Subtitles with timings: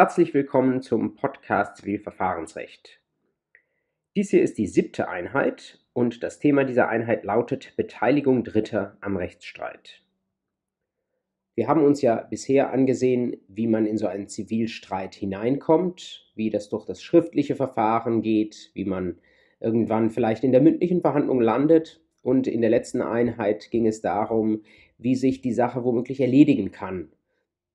[0.00, 3.00] Herzlich willkommen zum Podcast Zivilverfahrensrecht.
[4.14, 9.16] Dies hier ist die siebte Einheit und das Thema dieser Einheit lautet Beteiligung Dritter am
[9.16, 10.00] Rechtsstreit.
[11.56, 16.68] Wir haben uns ja bisher angesehen, wie man in so einen Zivilstreit hineinkommt, wie das
[16.68, 19.18] durch das schriftliche Verfahren geht, wie man
[19.58, 24.62] irgendwann vielleicht in der mündlichen Verhandlung landet und in der letzten Einheit ging es darum,
[24.96, 27.10] wie sich die Sache womöglich erledigen kann,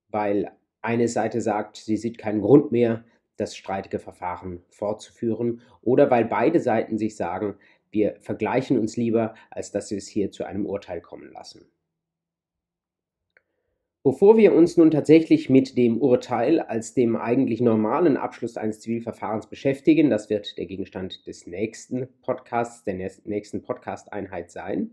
[0.08, 0.54] weil
[0.84, 3.04] eine Seite sagt, sie sieht keinen Grund mehr,
[3.37, 7.55] das streitige Verfahren fortzuführen, oder weil beide Seiten sich sagen,
[7.89, 11.65] wir vergleichen uns lieber, als dass wir es hier zu einem Urteil kommen lassen.
[14.05, 19.47] Bevor wir uns nun tatsächlich mit dem Urteil als dem eigentlich normalen Abschluss eines Zivilverfahrens
[19.47, 24.91] beschäftigen, das wird der Gegenstand des nächsten Podcasts, der nächsten Podcast-Einheit sein,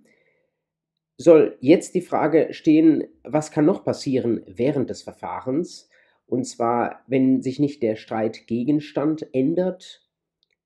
[1.16, 5.88] soll jetzt die Frage stehen, was kann noch passieren während des Verfahrens?
[6.26, 10.08] Und zwar, wenn sich nicht der Streitgegenstand ändert,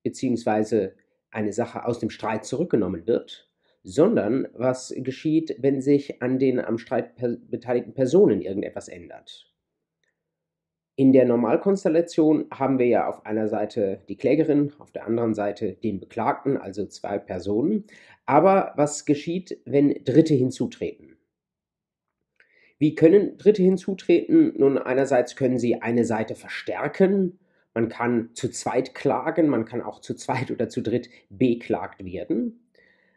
[0.03, 0.95] beziehungsweise
[1.31, 3.49] eine Sache aus dem Streit zurückgenommen wird,
[3.83, 7.15] sondern was geschieht, wenn sich an den am Streit
[7.49, 9.54] beteiligten Personen irgendetwas ändert.
[10.97, 15.73] In der Normalkonstellation haben wir ja auf einer Seite die Klägerin, auf der anderen Seite
[15.73, 17.83] den Beklagten, also zwei Personen.
[18.25, 21.17] Aber was geschieht, wenn Dritte hinzutreten?
[22.77, 24.53] Wie können Dritte hinzutreten?
[24.57, 27.39] Nun, einerseits können sie eine Seite verstärken,
[27.73, 32.69] man kann zu zweit klagen, man kann auch zu zweit oder zu dritt beklagt werden.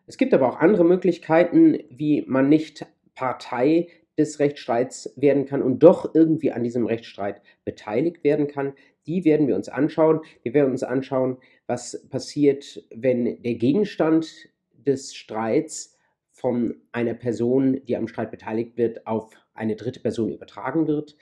[0.07, 2.85] Es gibt aber auch andere Möglichkeiten, wie man nicht
[3.15, 3.89] Partei
[4.19, 8.75] des Rechtsstreits werden kann und doch irgendwie an diesem Rechtsstreit beteiligt werden kann.
[9.07, 10.21] Die werden wir uns anschauen.
[10.43, 15.97] Wir werden uns anschauen, was passiert, wenn der Gegenstand des Streits
[16.33, 21.17] von einer Person, die am Streit beteiligt wird, auf eine dritte Person übertragen wird.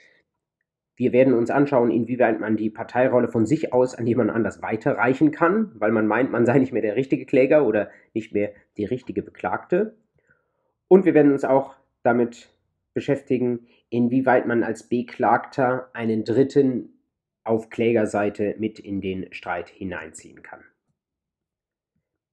[0.95, 5.31] Wir werden uns anschauen, inwieweit man die Parteirolle von sich aus an jemand anders weiterreichen
[5.31, 8.85] kann, weil man meint, man sei nicht mehr der richtige Kläger oder nicht mehr die
[8.85, 9.95] richtige Beklagte.
[10.87, 12.49] Und wir werden uns auch damit
[12.97, 16.97] beschäftigen, inwieweit man als Beklagter einen Dritten
[17.43, 20.63] auf Klägerseite mit in den Streit hineinziehen kann.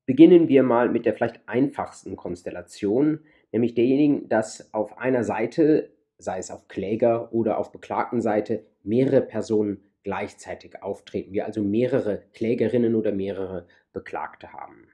[0.07, 3.21] Beginnen wir mal mit der vielleicht einfachsten Konstellation,
[3.53, 9.85] nämlich derjenigen, dass auf einer Seite, sei es auf Kläger- oder auf Beklagtenseite, mehrere Personen
[10.03, 14.89] gleichzeitig auftreten, wir also mehrere Klägerinnen oder mehrere Beklagte haben.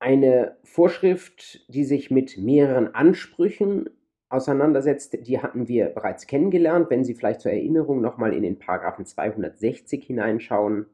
[0.00, 3.90] Eine Vorschrift, die sich mit mehreren Ansprüchen
[4.30, 6.88] auseinandersetzt, die hatten wir bereits kennengelernt.
[6.88, 10.86] Wenn Sie vielleicht zur Erinnerung nochmal in den Paragraphen 260 hineinschauen,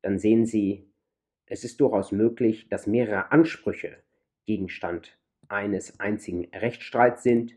[0.00, 0.90] dann sehen Sie,
[1.44, 3.98] es ist durchaus möglich, dass mehrere Ansprüche
[4.46, 7.56] Gegenstand eines einzigen Rechtsstreits sind.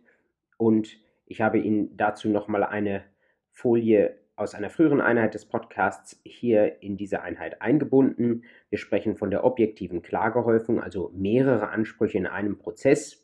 [0.57, 3.05] Und ich habe Ihnen dazu nochmal eine
[3.51, 8.43] Folie aus einer früheren Einheit des Podcasts hier in diese Einheit eingebunden.
[8.69, 13.23] Wir sprechen von der objektiven Klagehäufung, also mehrere Ansprüche in einem Prozess.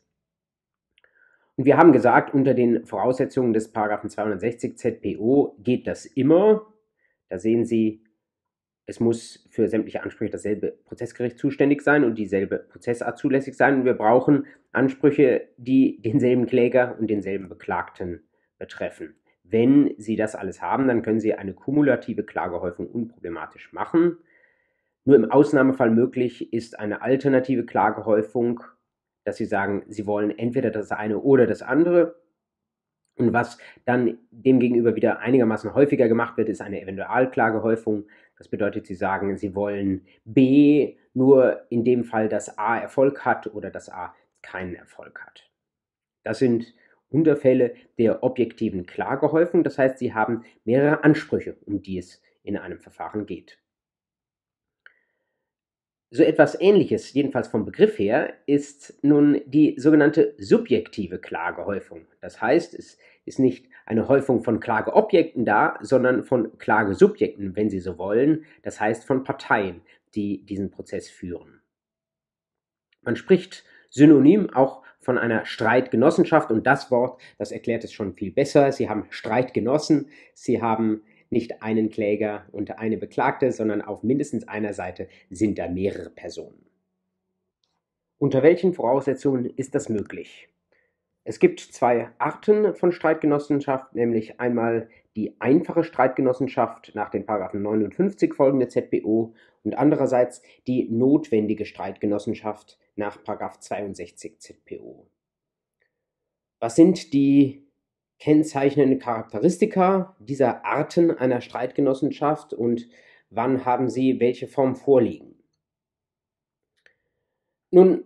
[1.56, 6.72] Und wir haben gesagt, unter den Voraussetzungen des 260 ZPO geht das immer.
[7.30, 8.04] Da sehen Sie,
[8.86, 13.80] es muss für sämtliche Ansprüche dasselbe Prozessgericht zuständig sein und dieselbe Prozessart zulässig sein.
[13.80, 18.22] Und wir brauchen Ansprüche, die denselben Kläger und denselben Beklagten
[18.60, 19.16] betreffen.
[19.50, 24.18] Wenn Sie das alles haben, dann können Sie eine kumulative Klagehäufung unproblematisch machen.
[25.06, 28.62] Nur im Ausnahmefall möglich ist eine alternative Klagehäufung,
[29.24, 32.22] dass Sie sagen, Sie wollen entweder das eine oder das andere.
[33.16, 38.08] Und was dann demgegenüber wieder einigermaßen häufiger gemacht wird, ist eine Eventualklagehäufung.
[38.38, 43.48] Das bedeutet, Sie sagen, Sie wollen B nur in dem Fall, dass A Erfolg hat
[43.48, 45.50] oder dass A keinen Erfolg hat.
[46.24, 46.76] Das sind
[47.10, 49.64] Unterfälle der objektiven Klagehäufung.
[49.64, 53.60] Das heißt, Sie haben mehrere Ansprüche, um die es in einem Verfahren geht.
[56.10, 62.08] So etwas Ähnliches, jedenfalls vom Begriff her, ist nun die sogenannte subjektive Klagehäufung.
[62.22, 67.82] Das heißt, es ist nicht eine Häufung von Klageobjekten da, sondern von Klagesubjekten, wenn Sie
[67.82, 68.46] so wollen.
[68.64, 69.82] Das heißt von Parteien,
[70.16, 71.62] die diesen Prozess führen.
[73.02, 78.32] Man spricht synonym auch von einer Streitgenossenschaft und das Wort, das erklärt es schon viel
[78.32, 78.72] besser.
[78.72, 84.74] Sie haben Streitgenossen, sie haben nicht einen Kläger und eine Beklagte, sondern auf mindestens einer
[84.74, 86.66] Seite sind da mehrere Personen.
[88.18, 90.50] Unter welchen Voraussetzungen ist das möglich?
[91.24, 98.34] Es gibt zwei Arten von Streitgenossenschaft, nämlich einmal die einfache Streitgenossenschaft nach den Paragraphen 59
[98.34, 99.34] folgende ZPO
[99.64, 105.08] und andererseits die notwendige Streitgenossenschaft nach 62 ZPO.
[106.60, 107.68] Was sind die
[108.20, 112.88] kennzeichnende Charakteristika dieser Arten einer Streitgenossenschaft und
[113.30, 115.36] wann haben sie welche Form vorliegen?
[117.70, 118.06] Nun,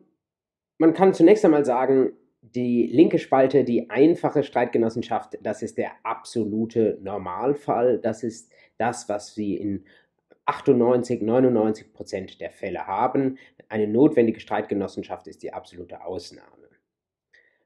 [0.77, 6.97] man kann zunächst einmal sagen, die linke Spalte, die einfache Streitgenossenschaft, das ist der absolute
[7.01, 7.99] Normalfall.
[7.99, 9.85] Das ist das, was Sie in
[10.45, 13.37] 98, 99 Prozent der Fälle haben.
[13.71, 16.67] Eine notwendige Streitgenossenschaft ist die absolute Ausnahme.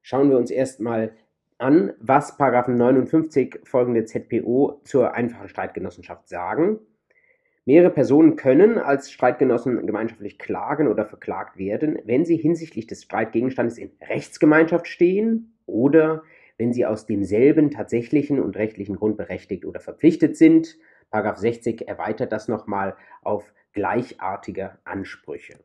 [0.04, 1.16] Schauen wir uns erstmal
[1.58, 6.78] an, was 59 folgende ZPO zur einfachen Streitgenossenschaft sagen.
[7.66, 13.80] Mehrere Personen können als Streitgenossen gemeinschaftlich klagen oder verklagt werden, wenn sie hinsichtlich des Streitgegenstandes
[13.80, 16.22] in Rechtsgemeinschaft stehen oder
[16.60, 20.78] wenn sie aus demselben tatsächlichen und rechtlichen Grund berechtigt oder verpflichtet sind.
[21.10, 25.56] Paragraph 60 erweitert das nochmal auf gleichartige Ansprüche.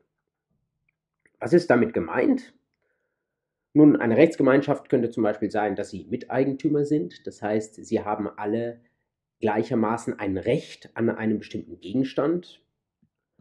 [1.41, 2.53] Was ist damit gemeint?
[3.73, 7.25] Nun, eine Rechtsgemeinschaft könnte zum Beispiel sein, dass sie Miteigentümer sind.
[7.25, 8.79] Das heißt, sie haben alle
[9.39, 12.63] gleichermaßen ein Recht an einem bestimmten Gegenstand.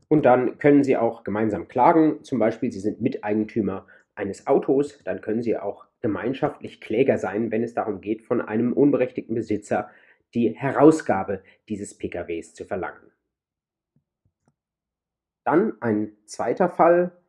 [0.09, 2.25] Und dann können sie auch gemeinsam klagen.
[2.25, 4.99] Zum Beispiel, sie sind Miteigentümer eines Autos.
[5.05, 9.91] Dann können sie auch gemeinschaftlich Kläger sein, wenn es darum geht, von einem unberechtigten Besitzer
[10.33, 13.13] die Herausgabe dieses PKWs zu verlangen.
[15.45, 17.20] Dann ein zweiter Fall,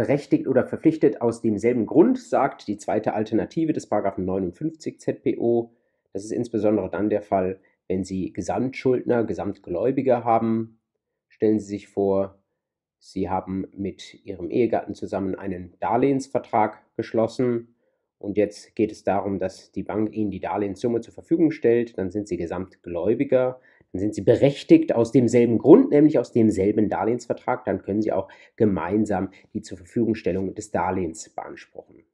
[0.00, 5.74] berechtigt oder verpflichtet aus demselben Grund, sagt die zweite Alternative des 59 ZPO.
[6.14, 10.80] Das ist insbesondere dann der Fall, wenn Sie Gesamtschuldner, Gesamtgläubiger haben,
[11.28, 12.42] stellen Sie sich vor,
[12.98, 17.74] Sie haben mit Ihrem Ehegatten zusammen einen Darlehensvertrag geschlossen
[18.16, 21.98] und jetzt geht es darum, dass die Bank Ihnen die Darlehenssumme zur Verfügung stellt.
[21.98, 23.60] Dann sind Sie Gesamtgläubiger,
[23.92, 27.64] dann sind Sie berechtigt aus demselben Grund, nämlich aus demselben Darlehensvertrag.
[27.64, 32.04] Dann können Sie auch gemeinsam die zur Verfügungstellung des Darlehens beanspruchen.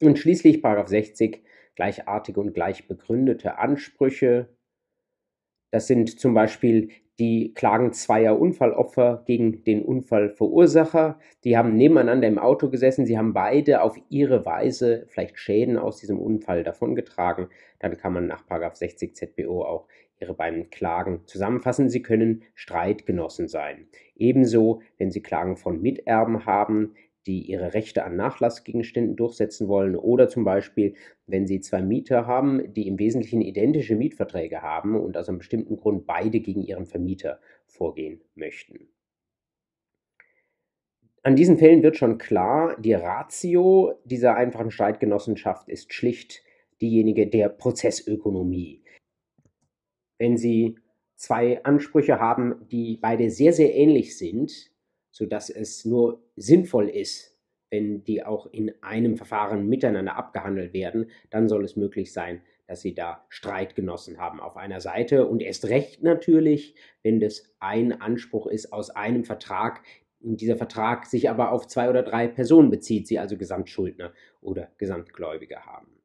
[0.00, 1.42] Und schließlich 60
[1.74, 4.48] gleichartige und gleich begründete Ansprüche.
[5.70, 11.18] Das sind zum Beispiel die Klagen zweier Unfallopfer gegen den Unfallverursacher.
[11.44, 15.98] Die haben nebeneinander im Auto gesessen, sie haben beide auf ihre Weise vielleicht Schäden aus
[15.98, 17.48] diesem Unfall davongetragen.
[17.80, 18.44] Dann kann man nach
[18.76, 19.88] 60 ZBO auch
[20.20, 21.88] ihre beiden Klagen zusammenfassen.
[21.88, 23.88] Sie können Streitgenossen sein.
[24.16, 26.94] Ebenso, wenn Sie Klagen von Miterben haben,
[27.28, 30.94] die ihre Rechte an Nachlassgegenständen durchsetzen wollen oder zum Beispiel,
[31.26, 35.76] wenn sie zwei Mieter haben, die im Wesentlichen identische Mietverträge haben und aus einem bestimmten
[35.76, 38.88] Grund beide gegen ihren Vermieter vorgehen möchten.
[41.22, 46.42] An diesen Fällen wird schon klar, die Ratio dieser einfachen Streitgenossenschaft ist schlicht
[46.80, 48.82] diejenige der Prozessökonomie.
[50.18, 50.76] Wenn Sie
[51.16, 54.70] zwei Ansprüche haben, die beide sehr, sehr ähnlich sind,
[55.10, 57.36] sodass es nur sinnvoll ist,
[57.70, 62.82] wenn die auch in einem Verfahren miteinander abgehandelt werden, dann soll es möglich sein, dass
[62.82, 68.46] sie da Streitgenossen haben auf einer Seite und erst recht natürlich, wenn das ein Anspruch
[68.46, 69.82] ist aus einem Vertrag,
[70.20, 74.72] und dieser Vertrag sich aber auf zwei oder drei Personen bezieht, sie also Gesamtschuldner oder
[74.76, 75.97] Gesamtgläubige haben.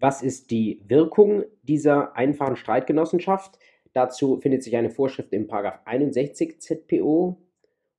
[0.00, 3.58] Was ist die Wirkung dieser einfachen Streitgenossenschaft?
[3.92, 7.36] Dazu findet sich eine Vorschrift im 61 ZPO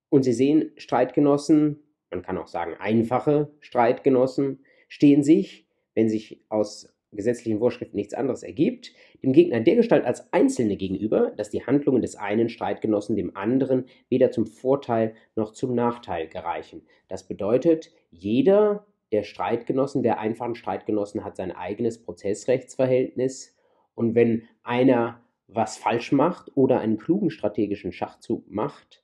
[0.10, 6.92] und Sie sehen, Streitgenossen, man kann auch sagen einfache Streitgenossen, stehen sich, wenn sich aus
[7.12, 12.16] gesetzlichen Vorschriften nichts anderes ergibt, dem Gegner dergestalt als Einzelne gegenüber, dass die Handlungen des
[12.16, 16.82] einen Streitgenossen dem anderen weder zum Vorteil noch zum Nachteil gereichen.
[17.10, 23.56] Das bedeutet, jeder der Streitgenossen, der einfachen Streitgenossen hat sein eigenes Prozessrechtsverhältnis.
[23.96, 29.04] Und wenn einer was falsch macht oder einen klugen strategischen Schachzug macht,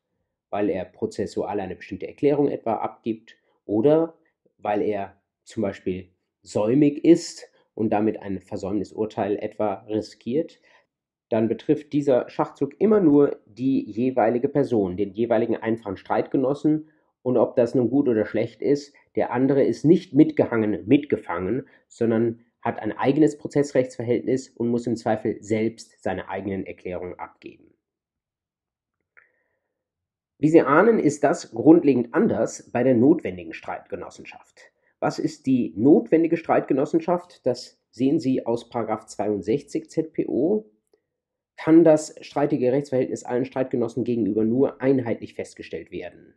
[0.50, 3.36] weil er prozessual eine bestimmte Erklärung etwa abgibt
[3.66, 4.18] oder
[4.58, 6.10] weil er zum Beispiel
[6.42, 10.62] säumig ist und damit ein Versäumnisurteil etwa riskiert,
[11.30, 16.90] dann betrifft dieser Schachzug immer nur die jeweilige Person, den jeweiligen einfachen Streitgenossen
[17.27, 22.39] und ob das nun gut oder schlecht ist, der andere ist nicht mitgehangen, mitgefangen, sondern
[22.62, 27.74] hat ein eigenes Prozessrechtsverhältnis und muss im Zweifel selbst seine eigenen Erklärungen abgeben.
[30.39, 34.72] Wie Sie ahnen, ist das grundlegend anders bei der notwendigen Streitgenossenschaft.
[35.01, 37.46] Was ist die notwendige Streitgenossenschaft?
[37.46, 40.72] Das sehen Sie aus 62 ZPO.
[41.57, 46.36] Kann das streitige Rechtsverhältnis allen Streitgenossen gegenüber nur einheitlich festgestellt werden?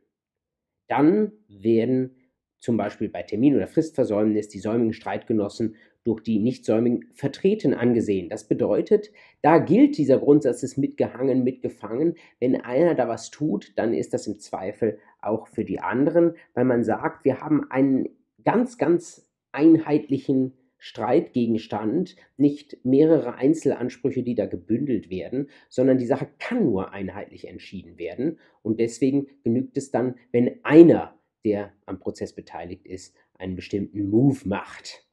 [0.90, 2.16] Dann werden
[2.59, 8.28] zum Beispiel bei Termin- oder Fristversäumnis die säumigen Streitgenossen durch die Nichtsäumigen vertreten angesehen.
[8.28, 12.16] Das bedeutet, da gilt dieser Grundsatz des mitgehangen, mitgefangen.
[12.40, 16.64] Wenn einer da was tut, dann ist das im Zweifel auch für die anderen, weil
[16.64, 18.09] man sagt, wir haben einen
[18.44, 26.65] ganz, ganz einheitlichen Streitgegenstand nicht mehrere Einzelansprüche, die da gebündelt werden, sondern die Sache kann
[26.65, 28.39] nur einheitlich entschieden werden.
[28.63, 34.41] Und deswegen genügt es dann, wenn einer, der am Prozess beteiligt ist, einen bestimmten Move
[34.49, 35.07] macht.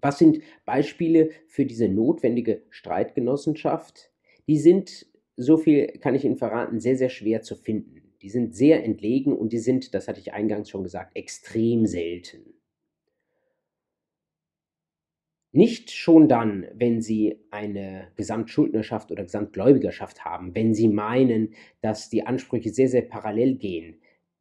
[0.00, 4.12] Was sind Beispiele für diese notwendige Streitgenossenschaft?
[4.46, 5.06] Die sind,
[5.36, 8.14] so viel kann ich Ihnen verraten, sehr, sehr schwer zu finden.
[8.22, 12.53] Die sind sehr entlegen und die sind, das hatte ich eingangs schon gesagt, extrem selten.
[15.56, 22.26] Nicht schon dann, wenn Sie eine Gesamtschuldnerschaft oder Gesamtgläubigerschaft haben, wenn Sie meinen, dass die
[22.26, 24.00] Ansprüche sehr, sehr parallel gehen.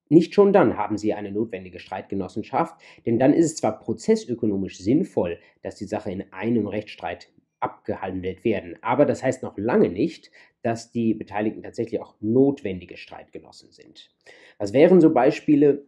[0.09, 5.37] Nicht schon dann haben Sie eine notwendige Streitgenossenschaft, denn dann ist es zwar prozessökonomisch sinnvoll,
[5.61, 10.31] dass die Sache in einem Rechtsstreit abgehandelt werden, aber das heißt noch lange nicht,
[10.63, 14.09] dass die Beteiligten tatsächlich auch notwendige Streitgenossen sind.
[14.57, 15.85] Was wären so Beispiele?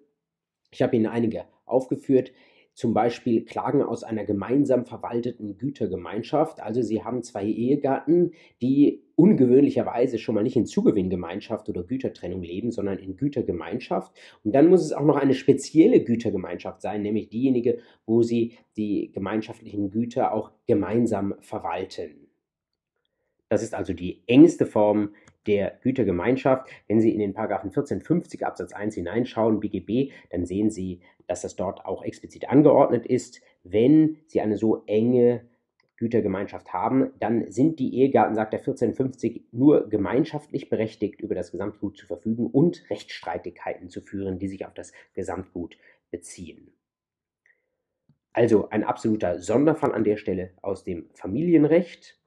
[0.70, 2.32] Ich habe Ihnen einige aufgeführt
[2.76, 6.62] zum Beispiel Klagen aus einer gemeinsam verwalteten Gütergemeinschaft.
[6.62, 12.72] Also Sie haben zwei Ehegatten, die ungewöhnlicherweise schon mal nicht in Zugewinngemeinschaft oder Gütertrennung leben,
[12.72, 14.14] sondern in Gütergemeinschaft.
[14.44, 19.10] Und dann muss es auch noch eine spezielle Gütergemeinschaft sein, nämlich diejenige, wo Sie die
[19.14, 22.28] gemeinschaftlichen Güter auch gemeinsam verwalten.
[23.48, 25.14] Das ist also die engste Form
[25.48, 26.68] der Gütergemeinschaft.
[26.88, 31.56] Wenn Sie in den Paragraphen 1450 Absatz 1 hineinschauen, BGB, dann sehen Sie, dass das
[31.56, 33.42] dort auch explizit angeordnet ist.
[33.64, 35.46] Wenn Sie eine so enge
[35.98, 41.98] Gütergemeinschaft haben, dann sind die Ehegatten, sagt der 1450, nur gemeinschaftlich berechtigt, über das Gesamtgut
[41.98, 45.78] zu verfügen und Rechtsstreitigkeiten zu führen, die sich auf das Gesamtgut
[46.12, 46.74] beziehen.
[48.34, 52.20] Also ein absoluter Sonderfall an der Stelle aus dem Familienrecht.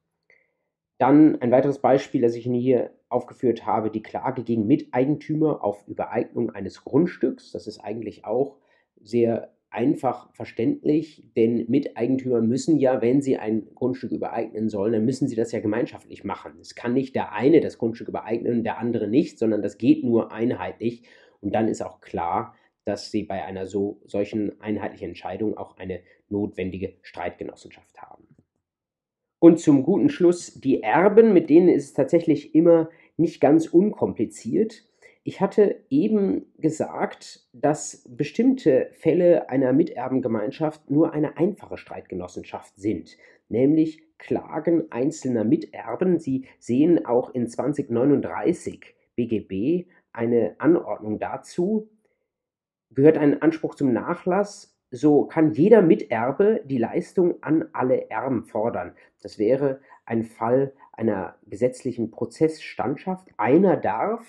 [0.97, 5.87] Dann ein weiteres Beispiel, das ich Ihnen hier aufgeführt habe, die Klage gegen Miteigentümer auf
[5.87, 7.53] Übereignung eines Grundstücks.
[7.53, 8.57] Das ist eigentlich auch
[9.03, 15.29] sehr einfach verständlich, denn Miteigentümer müssen ja, wenn sie ein Grundstück übereignen sollen, dann müssen
[15.29, 16.53] sie das ja gemeinschaftlich machen.
[16.61, 20.33] Es kann nicht der eine das Grundstück übereignen, der andere nicht, sondern das geht nur
[20.33, 21.03] einheitlich.
[21.41, 26.01] Und dann ist auch klar, dass sie bei einer so solchen einheitlichen Entscheidung auch eine
[26.31, 28.25] notwendige Streitgenossenschaft haben.
[29.39, 34.85] Und zum guten Schluss die Erben, mit denen ist es tatsächlich immer nicht ganz unkompliziert.
[35.25, 43.17] Ich hatte eben gesagt, dass bestimmte Fälle einer Miterbengemeinschaft nur eine einfache Streitgenossenschaft sind,
[43.49, 46.19] nämlich Klagen einzelner Miterben.
[46.19, 51.91] Sie sehen auch in 2039 BGB eine Anordnung dazu.
[52.91, 58.95] Gehört ein Anspruch zum Nachlass, so kann jeder Miterbe die Leistung an alle Erben fordern.
[59.21, 63.29] Das wäre ein Fall einer gesetzlichen Prozessstandschaft.
[63.37, 64.25] Einer darf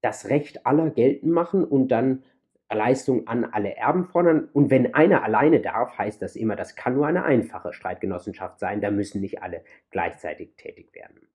[0.00, 2.22] das Recht aller geltend machen und dann
[2.70, 4.48] Leistung an alle Erben fordern.
[4.52, 8.80] Und wenn einer alleine darf, heißt das immer, das kann nur eine einfache Streitgenossenschaft sein,
[8.80, 11.28] da müssen nicht alle gleichzeitig tätig werden.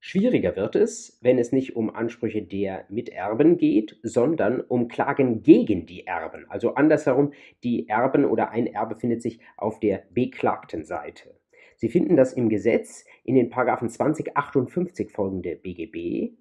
[0.00, 5.86] Schwieriger wird es, wenn es nicht um Ansprüche der Miterben geht, sondern um Klagen gegen
[5.86, 6.46] die Erben.
[6.48, 7.32] Also andersherum,
[7.64, 11.34] die Erben oder ein Erbe findet sich auf der beklagten Seite.
[11.76, 16.36] Sie finden das im Gesetz in den Paragraphen 2058 folgende BGB.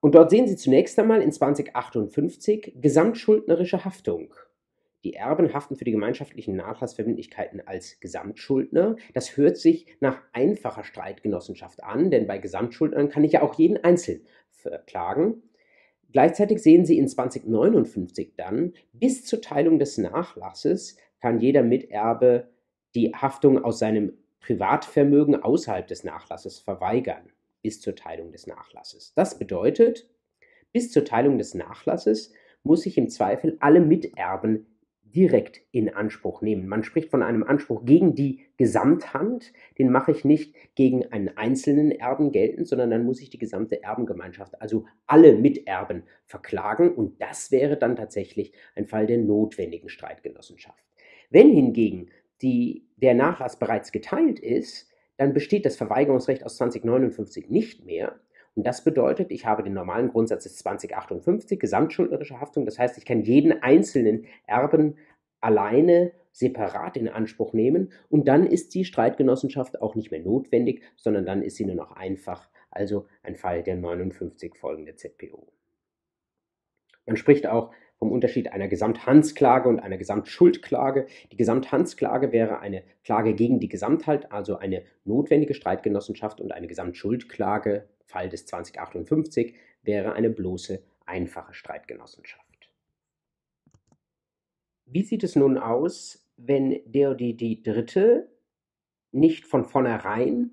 [0.00, 4.34] Und dort sehen Sie zunächst einmal in 2058 gesamtschuldnerische Haftung.
[5.04, 8.96] Die Erben haften für die gemeinschaftlichen Nachlassverbindlichkeiten als Gesamtschuldner.
[9.14, 13.82] Das hört sich nach einfacher Streitgenossenschaft an, denn bei Gesamtschuldnern kann ich ja auch jeden
[13.82, 15.42] einzeln verklagen.
[16.12, 22.50] Gleichzeitig sehen Sie in 2059 dann, bis zur Teilung des Nachlasses kann jeder Miterbe
[22.94, 27.30] die Haftung aus seinem Privatvermögen außerhalb des Nachlasses verweigern,
[27.62, 29.12] bis zur Teilung des Nachlasses.
[29.14, 30.08] Das bedeutet,
[30.72, 34.66] bis zur Teilung des Nachlasses muss ich im Zweifel alle Miterben
[35.14, 36.68] direkt in Anspruch nehmen.
[36.68, 41.90] Man spricht von einem Anspruch gegen die Gesamthand, den mache ich nicht gegen einen einzelnen
[41.90, 47.50] Erben geltend, sondern dann muss ich die gesamte Erbengemeinschaft, also alle Miterben verklagen und das
[47.50, 50.84] wäre dann tatsächlich ein Fall der notwendigen Streitgenossenschaft.
[51.30, 52.10] Wenn hingegen
[52.42, 54.89] die, der Nachlass bereits geteilt ist,
[55.20, 58.18] dann besteht das Verweigerungsrecht aus 2059 nicht mehr.
[58.54, 62.64] Und das bedeutet, ich habe den normalen Grundsatz des 2058, gesamtschuldnerische Haftung.
[62.64, 64.96] Das heißt, ich kann jeden einzelnen Erben
[65.42, 71.26] alleine separat in Anspruch nehmen und dann ist die Streitgenossenschaft auch nicht mehr notwendig, sondern
[71.26, 75.52] dann ist sie nur noch einfach, also ein Fall der 59 folgende ZPO.
[77.04, 81.06] Man spricht auch vom Unterschied einer Gesamthandsklage und einer Gesamtschuldklage.
[81.30, 87.88] Die Gesamthandsklage wäre eine Klage gegen die Gesamtheit, also eine notwendige Streitgenossenschaft und eine Gesamtschuldklage,
[88.06, 92.70] Fall des 2058, wäre eine bloße einfache Streitgenossenschaft.
[94.86, 98.30] Wie sieht es nun aus, wenn oder die Dritte
[99.12, 100.52] nicht von vornherein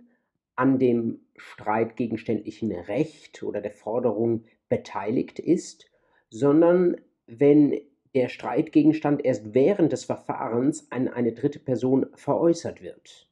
[0.58, 5.90] an dem streitgegenständlichen Recht oder der Forderung beteiligt ist,
[6.30, 6.98] sondern
[7.28, 7.80] wenn
[8.16, 13.30] der Streitgegenstand erst während des Verfahrens an eine dritte Person veräußert wird.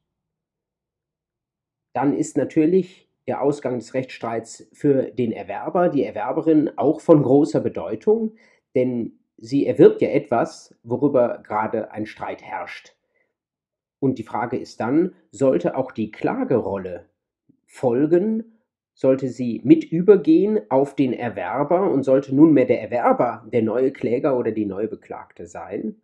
[1.92, 7.60] Dann ist natürlich der Ausgang des Rechtsstreits für den Erwerber, die Erwerberin auch von großer
[7.60, 8.36] Bedeutung,
[8.74, 12.94] denn sie erwirbt ja etwas, worüber gerade ein Streit herrscht.
[13.98, 17.08] Und die Frage ist dann, sollte auch die Klagerolle
[17.66, 18.55] folgen,
[18.96, 24.36] sollte sie mit übergehen auf den Erwerber und sollte nunmehr der Erwerber der neue Kläger
[24.38, 25.96] oder die neue Beklagte sein?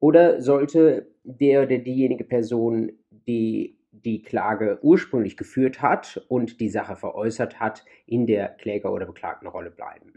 [0.00, 2.90] Oder sollte der oder diejenige Person,
[3.28, 9.06] die die Klage ursprünglich geführt hat und die Sache veräußert hat, in der Kläger- oder
[9.06, 10.12] Beklagtenrolle bleiben?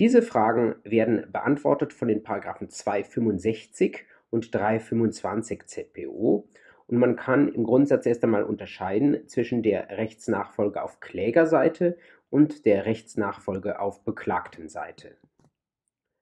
[0.00, 6.48] Diese Fragen werden beantwortet von den Paragraphen 265 und 325 ZPO
[6.86, 11.96] und man kann im Grundsatz erst einmal unterscheiden zwischen der Rechtsnachfolge auf Klägerseite
[12.30, 15.16] und der Rechtsnachfolge auf Beklagtenseite.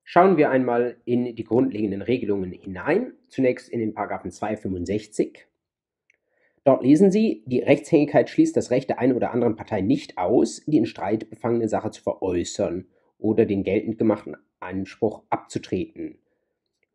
[0.03, 3.13] Schauen wir einmal in die grundlegenden Regelungen hinein.
[3.29, 5.47] Zunächst in den Paragraphen 265.
[6.65, 10.63] Dort lesen Sie, die Rechtshängigkeit schließt das Recht der einen oder anderen Partei nicht aus,
[10.67, 12.89] die in Streit befangene Sache zu veräußern
[13.19, 16.19] oder den geltend gemachten Anspruch abzutreten.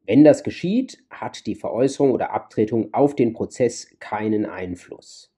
[0.06, 5.32] Wenn das geschieht, hat die Veräußerung oder Abtretung auf den Prozess keinen Einfluss.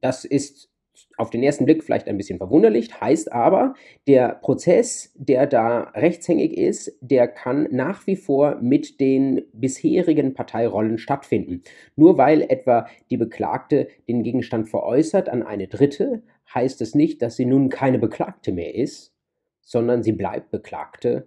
[0.00, 0.70] Das ist
[1.16, 3.74] auf den ersten Blick vielleicht ein bisschen verwunderlich, heißt aber,
[4.06, 10.98] der Prozess, der da rechtshängig ist, der kann nach wie vor mit den bisherigen Parteirollen
[10.98, 11.62] stattfinden.
[11.96, 16.22] Nur weil etwa die Beklagte den Gegenstand veräußert an eine Dritte,
[16.54, 19.12] heißt es nicht, dass sie nun keine Beklagte mehr ist,
[19.60, 21.26] sondern sie bleibt Beklagte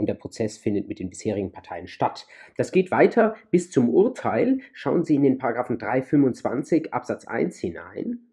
[0.00, 2.26] und der Prozess findet mit den bisherigen Parteien statt.
[2.56, 4.58] Das geht weiter bis zum Urteil.
[4.72, 8.26] Schauen Sie in den Paragraphen 325 Absatz 1 hinein.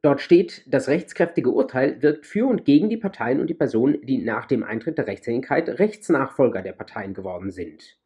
[0.00, 4.18] Dort steht, das rechtskräftige Urteil wirkt für und gegen die Parteien und die Personen, die
[4.18, 7.98] nach dem Eintritt der Rechtshängigkeit Rechtsnachfolger der Parteien geworden sind.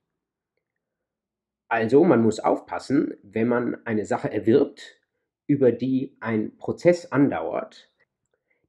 [1.69, 5.01] Also, man muss aufpassen, wenn man eine Sache erwirbt,
[5.47, 7.91] über die ein Prozess andauert,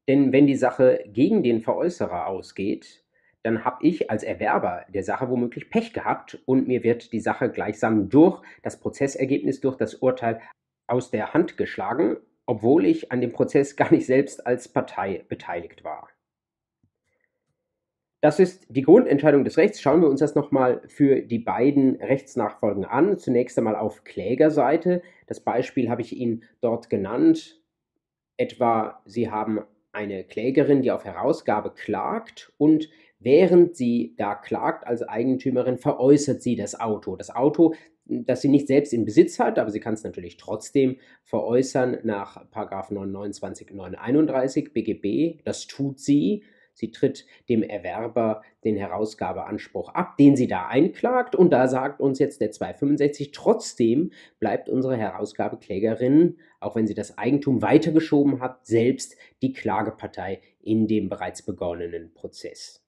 [0.09, 3.05] denn wenn die Sache gegen den Veräußerer ausgeht,
[3.43, 7.51] dann habe ich als Erwerber der Sache womöglich Pech gehabt und mir wird die Sache
[7.51, 10.41] gleichsam durch das Prozessergebnis, durch das Urteil
[10.87, 12.17] aus der Hand geschlagen,
[12.47, 16.09] obwohl ich an dem Prozess gar nicht selbst als Partei beteiligt war.
[18.21, 19.79] Das ist die Grundentscheidung des Rechts.
[19.79, 23.19] Schauen wir uns das nochmal für die beiden Rechtsnachfolgen an.
[23.19, 25.03] Zunächst einmal auf Klägerseite.
[25.27, 27.61] Das Beispiel habe ich Ihnen dort genannt.
[28.37, 29.61] Etwa, Sie haben
[29.91, 36.55] eine Klägerin, die auf Herausgabe klagt und während sie da klagt als Eigentümerin, veräußert sie
[36.55, 37.15] das Auto.
[37.15, 37.73] Das Auto,
[38.05, 42.45] das sie nicht selbst in Besitz hat, aber sie kann es natürlich trotzdem veräußern nach
[42.53, 45.41] 929 931 BGB.
[45.43, 46.43] Das tut sie
[46.79, 51.35] Sie tritt dem Erwerber den Herausgabeanspruch ab, den sie da einklagt.
[51.35, 57.17] Und da sagt uns jetzt der 265, trotzdem bleibt unsere Herausgabeklägerin, auch wenn sie das
[57.17, 62.81] Eigentum weitergeschoben hat, selbst die Klagepartei in dem bereits begonnenen Prozess.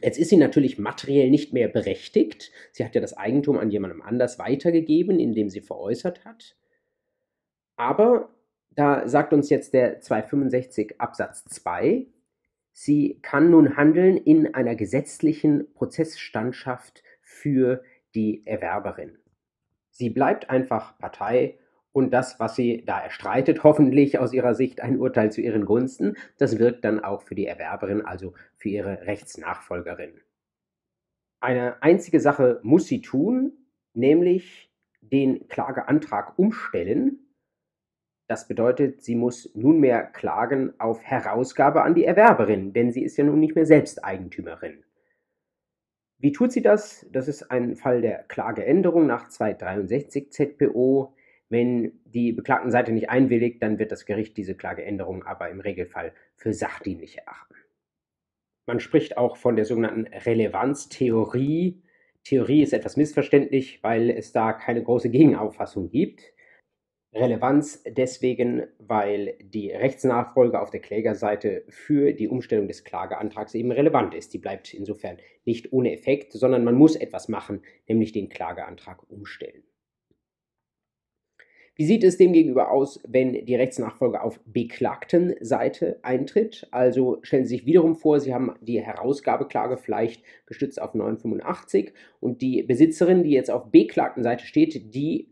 [0.00, 2.50] Jetzt ist sie natürlich materiell nicht mehr berechtigt.
[2.72, 6.56] Sie hat ja das Eigentum an jemandem anders weitergegeben, indem sie veräußert hat.
[7.76, 8.30] Aber
[8.70, 12.06] da sagt uns jetzt der 265 Absatz 2,
[12.72, 17.82] Sie kann nun handeln in einer gesetzlichen Prozessstandschaft für
[18.14, 19.18] die Erwerberin.
[19.90, 21.58] Sie bleibt einfach Partei
[21.92, 26.16] und das, was sie da erstreitet, hoffentlich aus ihrer Sicht ein Urteil zu ihren Gunsten,
[26.38, 30.20] das wirkt dann auch für die Erwerberin, also für ihre Rechtsnachfolgerin.
[31.40, 33.52] Eine einzige Sache muss sie tun,
[33.92, 37.21] nämlich den Klageantrag umstellen
[38.28, 43.24] das bedeutet, sie muss nunmehr klagen auf Herausgabe an die Erwerberin, denn sie ist ja
[43.24, 44.84] nun nicht mehr selbst Eigentümerin.
[46.18, 47.04] Wie tut sie das?
[47.10, 51.14] Das ist ein Fall der Klageänderung nach 263 ZPO.
[51.48, 56.12] Wenn die beklagten Seite nicht einwilligt, dann wird das Gericht diese Klageänderung aber im Regelfall
[56.36, 57.56] für sachdienlich erachten.
[58.66, 61.82] Man spricht auch von der sogenannten Relevanztheorie.
[62.22, 66.22] Theorie ist etwas missverständlich, weil es da keine große Gegenauffassung gibt.
[67.14, 74.14] Relevanz deswegen, weil die Rechtsnachfolge auf der Klägerseite für die Umstellung des Klageantrags eben relevant
[74.14, 74.32] ist.
[74.32, 79.62] Die bleibt insofern nicht ohne Effekt, sondern man muss etwas machen, nämlich den Klageantrag umstellen.
[81.74, 86.68] Wie sieht es demgegenüber aus, wenn die Rechtsnachfolge auf beklagten Seite eintritt?
[86.70, 92.42] Also stellen Sie sich wiederum vor, Sie haben die Herausgabeklage vielleicht gestützt auf 985 und
[92.42, 95.31] die Besitzerin, die jetzt auf beklagten Seite steht, die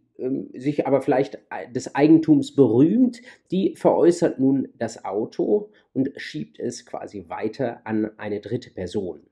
[0.54, 1.38] sich aber vielleicht
[1.74, 8.40] des Eigentums berühmt, die veräußert nun das Auto und schiebt es quasi weiter an eine
[8.40, 9.26] dritte Person.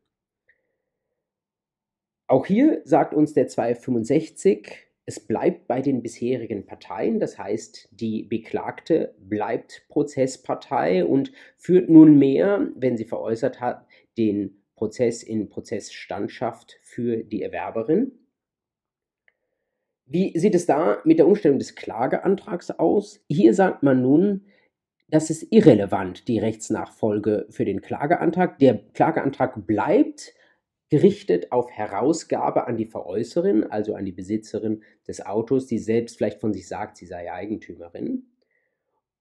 [2.27, 8.25] Auch hier sagt uns der 265, es bleibt bei den bisherigen Parteien, das heißt, die
[8.25, 13.87] Beklagte bleibt Prozesspartei und führt nunmehr, wenn sie veräußert hat,
[14.19, 18.13] den Prozess in Prozessstandschaft für die Erwerberin.
[20.11, 23.21] Wie sieht es da mit der Umstellung des Klageantrags aus?
[23.29, 24.47] Hier sagt man nun,
[25.11, 28.59] das ist irrelevant, die Rechtsnachfolge für den Klageantrag.
[28.59, 30.35] Der Klageantrag bleibt
[30.89, 36.41] gerichtet auf Herausgabe an die Veräußerin, also an die Besitzerin des Autos, die selbst vielleicht
[36.41, 38.29] von sich sagt, sie sei Eigentümerin.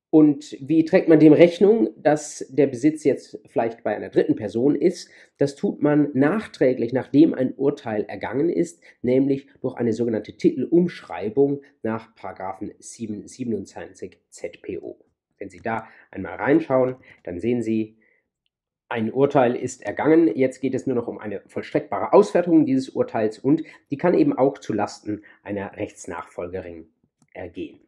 [0.10, 4.76] Und wie trägt man dem Rechnung, dass der Besitz jetzt vielleicht bei einer dritten Person
[4.76, 5.10] ist?
[5.38, 12.10] Das tut man nachträglich, nachdem ein Urteil ergangen ist, nämlich durch eine sogenannte Titelumschreibung nach
[12.80, 14.98] 727 ZPO.
[15.38, 17.98] Wenn Sie da einmal reinschauen, dann sehen Sie,
[18.89, 23.38] ein Urteil ist ergangen, jetzt geht es nur noch um eine vollstreckbare Auswertung dieses Urteils
[23.38, 26.88] und die kann eben auch zu Lasten einer Rechtsnachfolgerin
[27.34, 27.82] ergehen.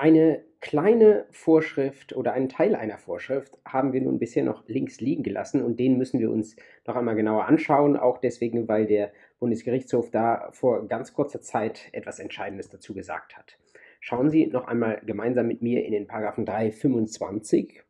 [0.00, 5.22] Eine kleine Vorschrift oder einen Teil einer Vorschrift haben wir nun bisher noch links liegen
[5.22, 10.10] gelassen und den müssen wir uns noch einmal genauer anschauen, auch deswegen, weil der Bundesgerichtshof
[10.10, 13.58] da vor ganz kurzer Zeit etwas Entscheidendes dazu gesagt hat.
[14.00, 17.82] Schauen Sie noch einmal gemeinsam mit mir in den Paragraphen 325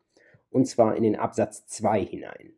[0.51, 2.55] und zwar in den Absatz 2 hinein.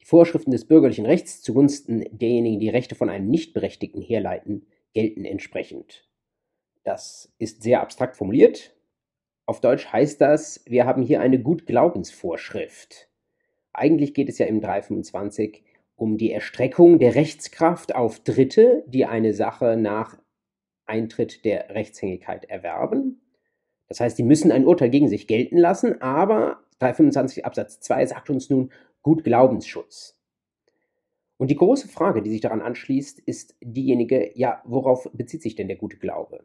[0.00, 6.02] Die Vorschriften des bürgerlichen Rechts zugunsten derjenigen, die Rechte von einem Nichtberechtigten herleiten, gelten entsprechend.
[6.86, 8.72] Das ist sehr abstrakt formuliert.
[9.44, 13.08] Auf Deutsch heißt das, wir haben hier eine Gutglaubensvorschrift.
[13.72, 15.64] Eigentlich geht es ja im 325
[15.96, 20.16] um die Erstreckung der Rechtskraft auf Dritte, die eine Sache nach
[20.84, 23.20] Eintritt der Rechtshängigkeit erwerben.
[23.88, 28.30] Das heißt, die müssen ein Urteil gegen sich gelten lassen, aber 325 Absatz 2 sagt
[28.30, 28.70] uns nun
[29.02, 30.16] gut Glaubensschutz.
[31.36, 35.66] Und die große Frage, die sich daran anschließt, ist diejenige, ja, worauf bezieht sich denn
[35.66, 36.44] der gute Glaube?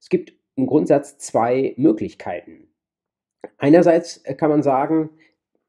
[0.00, 2.68] Es gibt im Grundsatz zwei Möglichkeiten.
[3.58, 5.10] Einerseits kann man sagen,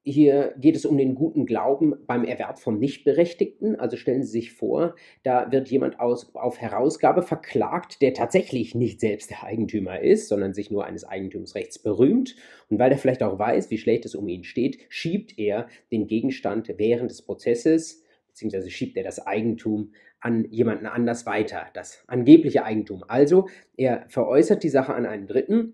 [0.09, 3.75] hier geht es um den guten Glauben beim Erwerb vom Nichtberechtigten.
[3.75, 9.01] Also stellen Sie sich vor, da wird jemand aus, auf Herausgabe verklagt, der tatsächlich nicht
[9.01, 12.37] selbst der Eigentümer ist, sondern sich nur eines Eigentumsrechts berühmt.
[12.69, 16.07] Und weil er vielleicht auch weiß, wie schlecht es um ihn steht, schiebt er den
[16.07, 18.01] Gegenstand während des Prozesses,
[18.37, 23.03] beziehungsweise schiebt er das Eigentum an jemanden anders weiter, das angebliche Eigentum.
[23.07, 25.73] Also er veräußert die Sache an einen Dritten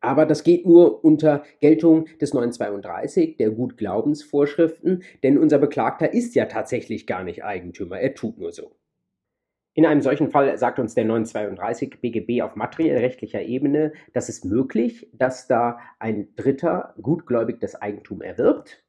[0.00, 6.46] aber das geht nur unter Geltung des 932 der Gutglaubensvorschriften, denn unser Beklagter ist ja
[6.46, 8.76] tatsächlich gar nicht Eigentümer, er tut nur so.
[9.76, 14.44] In einem solchen Fall sagt uns der 932 BGB auf materiell rechtlicher Ebene, dass es
[14.44, 18.83] möglich, dass da ein Dritter gutgläubig das Eigentum erwirbt.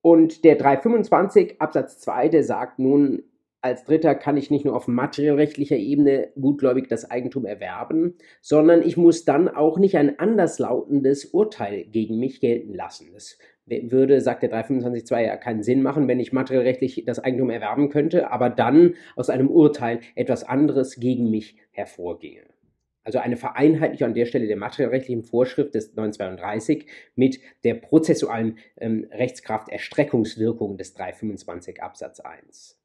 [0.00, 3.22] Und der 325 Absatz 2, der sagt nun,
[3.60, 8.96] als Dritter kann ich nicht nur auf materiellrechtlicher Ebene gutgläubig das Eigentum erwerben, sondern ich
[8.96, 13.08] muss dann auch nicht ein anderslautendes Urteil gegen mich gelten lassen.
[13.12, 17.90] Das würde, sagt der 325.2 ja keinen Sinn machen, wenn ich materiellrechtlich das Eigentum erwerben
[17.90, 22.42] könnte, aber dann aus einem Urteil etwas anderes gegen mich hervorginge.
[23.08, 26.84] Also eine Vereinheitlichung an der Stelle der materiellrechtlichen Vorschrift des 932
[27.16, 32.78] mit der prozessualen ähm, Rechtskrafterstreckungswirkung des 325 Absatz 1.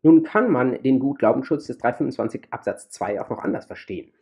[0.00, 4.14] Nun kann man den Gutglaubensschutz des 325 Absatz 2 auch noch anders verstehen.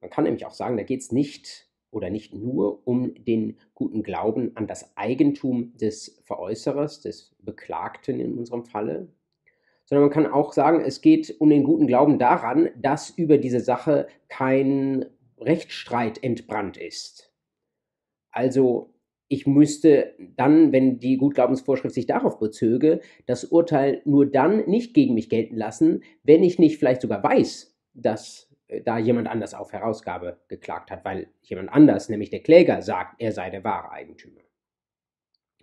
[0.00, 4.02] Man kann nämlich auch sagen, da geht es nicht oder nicht nur um den guten
[4.02, 9.08] Glauben an das Eigentum des Veräußerers, des Beklagten in unserem Falle,
[9.90, 13.58] sondern man kann auch sagen, es geht um den guten Glauben daran, dass über diese
[13.58, 15.04] Sache kein
[15.38, 17.34] Rechtsstreit entbrannt ist.
[18.30, 18.94] Also
[19.26, 25.14] ich müsste dann, wenn die Gutglaubensvorschrift sich darauf bezöge, das Urteil nur dann nicht gegen
[25.14, 29.72] mich gelten lassen, wenn ich nicht vielleicht sogar weiß, dass äh, da jemand anders auf
[29.72, 34.40] Herausgabe geklagt hat, weil jemand anders, nämlich der Kläger, sagt, er sei der wahre Eigentümer.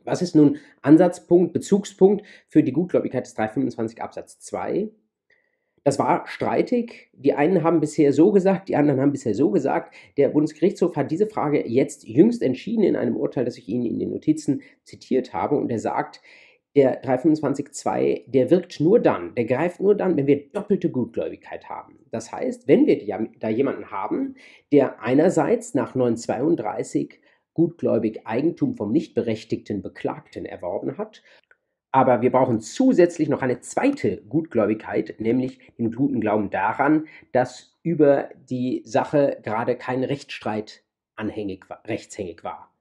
[0.07, 4.89] Was ist nun Ansatzpunkt, Bezugspunkt für die Gutgläubigkeit des 325 Absatz 2?
[5.83, 7.09] Das war streitig.
[7.13, 9.93] Die einen haben bisher so gesagt, die anderen haben bisher so gesagt.
[10.15, 13.99] Der Bundesgerichtshof hat diese Frage jetzt jüngst entschieden in einem Urteil, das ich Ihnen in
[13.99, 15.57] den Notizen zitiert habe.
[15.57, 16.21] Und er sagt,
[16.77, 21.99] der 325.2, der wirkt nur dann, der greift nur dann, wenn wir doppelte Gutgläubigkeit haben.
[22.11, 24.35] Das heißt, wenn wir da jemanden haben,
[24.71, 27.19] der einerseits nach 932
[27.57, 31.23] gutgläubig Eigentum vom nicht berechtigten Beklagten erworben hat,
[31.91, 38.29] aber wir brauchen zusätzlich noch eine zweite Gutgläubigkeit, nämlich den guten Glauben daran, dass über
[38.47, 40.83] die Sache gerade kein Rechtsstreit
[41.15, 42.71] anhängig rechtshängig war.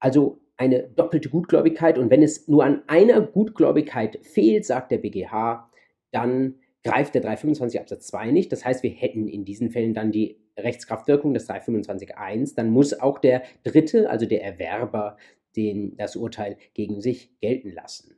[0.00, 5.70] Also eine doppelte Gutgläubigkeit und wenn es nur an einer Gutgläubigkeit fehlt, sagt der BGH,
[6.10, 8.50] dann greift der 325 Absatz 2 nicht.
[8.50, 12.54] Das heißt, wir hätten in diesen Fällen dann die Rechtskraftwirkung des 325.1.
[12.56, 15.16] Dann muss auch der Dritte, also der Erwerber,
[15.56, 18.16] den, das Urteil gegen sich gelten lassen.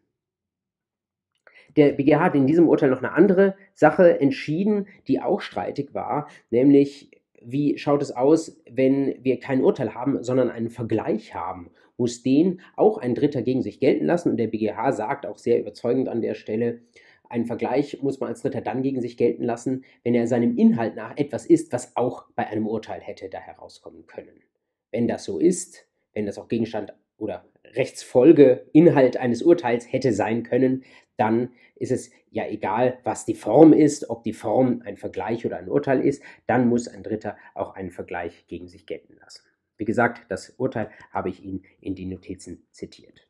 [1.76, 6.28] Der BGH hat in diesem Urteil noch eine andere Sache entschieden, die auch streitig war,
[6.50, 7.10] nämlich
[7.42, 11.70] wie schaut es aus, wenn wir kein Urteil haben, sondern einen Vergleich haben?
[11.96, 14.30] Muss den auch ein Dritter gegen sich gelten lassen?
[14.30, 16.80] Und der BGH sagt auch sehr überzeugend an der Stelle,
[17.28, 20.96] ein Vergleich muss man als Dritter dann gegen sich gelten lassen, wenn er seinem Inhalt
[20.96, 24.42] nach etwas ist, was auch bei einem Urteil hätte da herauskommen können.
[24.90, 30.42] Wenn das so ist, wenn das auch Gegenstand oder Rechtsfolge, Inhalt eines Urteils hätte sein
[30.42, 30.84] können,
[31.16, 35.56] dann ist es ja egal, was die Form ist, ob die Form ein Vergleich oder
[35.56, 39.42] ein Urteil ist, dann muss ein Dritter auch einen Vergleich gegen sich gelten lassen.
[39.78, 43.28] Wie gesagt, das Urteil habe ich Ihnen in die Notizen zitiert.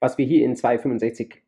[0.00, 1.42] Was wir hier in 265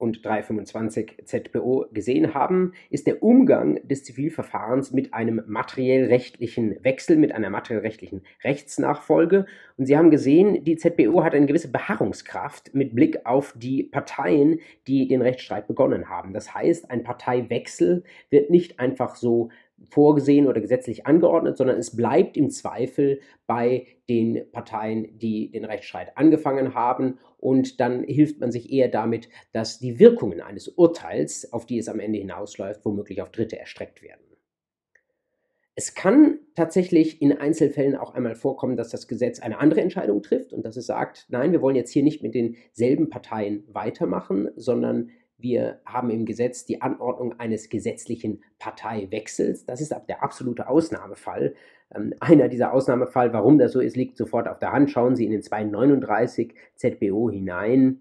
[0.00, 7.32] und 325 ZPO gesehen haben, ist der Umgang des Zivilverfahrens mit einem materiell-rechtlichen Wechsel, mit
[7.32, 9.44] einer materiell-rechtlichen Rechtsnachfolge.
[9.76, 14.60] Und Sie haben gesehen, die ZPO hat eine gewisse Beharrungskraft mit Blick auf die Parteien,
[14.86, 16.32] die den Rechtsstreit begonnen haben.
[16.32, 19.50] Das heißt, ein Parteiwechsel wird nicht einfach so
[19.88, 26.16] vorgesehen oder gesetzlich angeordnet, sondern es bleibt im Zweifel bei den Parteien, die den Rechtsstreit
[26.16, 27.18] angefangen haben.
[27.38, 31.88] Und dann hilft man sich eher damit, dass die Wirkungen eines Urteils, auf die es
[31.88, 34.20] am Ende hinausläuft, womöglich auf Dritte erstreckt werden.
[35.76, 40.52] Es kann tatsächlich in Einzelfällen auch einmal vorkommen, dass das Gesetz eine andere Entscheidung trifft
[40.52, 45.10] und dass es sagt, nein, wir wollen jetzt hier nicht mit denselben Parteien weitermachen, sondern
[45.42, 49.66] wir haben im Gesetz die Anordnung eines gesetzlichen Parteiwechsels.
[49.66, 51.54] Das ist der absolute Ausnahmefall.
[51.94, 54.90] Ähm, einer dieser Ausnahmefall, warum das so ist, liegt sofort auf der Hand.
[54.90, 58.00] Schauen Sie in den 239 ZBO hinein.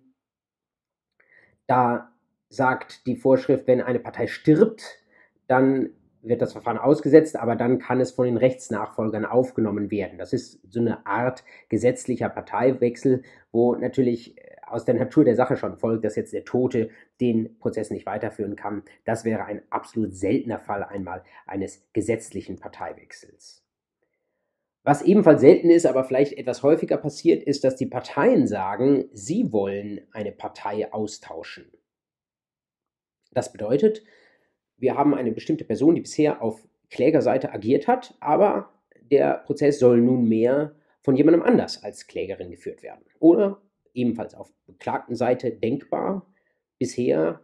[1.68, 2.12] Da
[2.50, 5.00] sagt die Vorschrift, wenn eine Partei stirbt,
[5.48, 10.18] dann wird das Verfahren ausgesetzt, aber dann kann es von den Rechtsnachfolgern aufgenommen werden.
[10.18, 14.36] Das ist so eine Art gesetzlicher Parteiwechsel, wo natürlich
[14.72, 18.56] aus der Natur der Sache schon folgt, dass jetzt der Tote den Prozess nicht weiterführen
[18.56, 18.84] kann.
[19.06, 23.64] Das wäre ein absolut seltener Fall einmal eines gesetzlichen Parteiwechsels.
[24.84, 29.52] Was ebenfalls selten ist, aber vielleicht etwas häufiger passiert, ist, dass die Parteien sagen, sie
[29.52, 31.72] wollen eine Partei austauschen.
[33.32, 34.04] Das bedeutet,
[34.78, 38.74] wir haben eine bestimmte Person, die bisher auf Klägerseite agiert hat, aber
[39.12, 43.06] der Prozess soll nunmehr von jemandem anders als Klägerin geführt werden.
[43.20, 43.62] Oder
[43.94, 46.26] ebenfalls auf beklagten Seite denkbar.
[46.78, 47.42] Bisher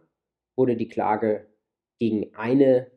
[0.56, 1.46] wurde die Klage
[1.98, 2.90] gegen eine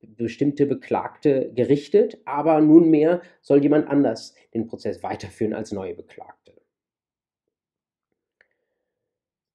[0.00, 6.45] bestimmte Beklagte gerichtet, aber nunmehr soll jemand anders den Prozess weiterführen als neue Beklagte.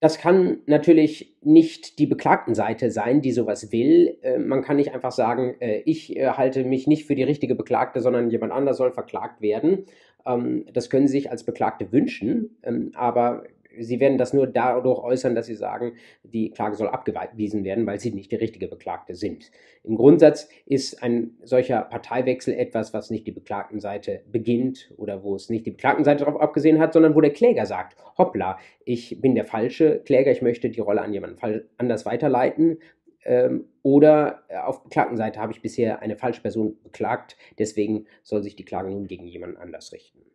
[0.02, 4.18] Das kann natürlich nicht die Beklagtenseite sein, die sowas will.
[4.24, 7.54] Äh, man kann nicht einfach sagen, äh, ich äh, halte mich nicht für die richtige
[7.54, 9.86] Beklagte, sondern jemand anders soll verklagt werden.
[10.26, 13.44] Ähm, das können Sie sich als Beklagte wünschen, ähm, aber
[13.80, 18.00] Sie werden das nur dadurch äußern, dass Sie sagen, die Klage soll abgewiesen werden, weil
[18.00, 19.52] Sie nicht die richtige Beklagte sind.
[19.84, 25.50] Im Grundsatz ist ein solcher Parteiwechsel etwas, was nicht die Beklagtenseite beginnt oder wo es
[25.50, 29.46] nicht die Beklagtenseite darauf abgesehen hat, sondern wo der Kläger sagt, hoppla, ich bin der
[29.46, 32.80] falsche Kläger, ich möchte die Rolle an jemanden anders weiterleiten.
[33.24, 38.66] Ähm, oder auf Beklagtenseite habe ich bisher eine falsche Person beklagt, deswegen soll sich die
[38.66, 40.31] Klage nun gegen jemanden anders richten.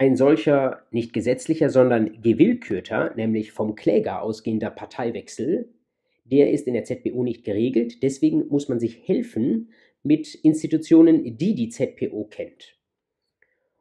[0.00, 5.74] Ein solcher nicht gesetzlicher, sondern gewillkürter, nämlich vom Kläger ausgehender Parteiwechsel,
[6.24, 8.02] der ist in der ZPO nicht geregelt.
[8.02, 12.78] Deswegen muss man sich helfen mit Institutionen, die die ZPO kennt.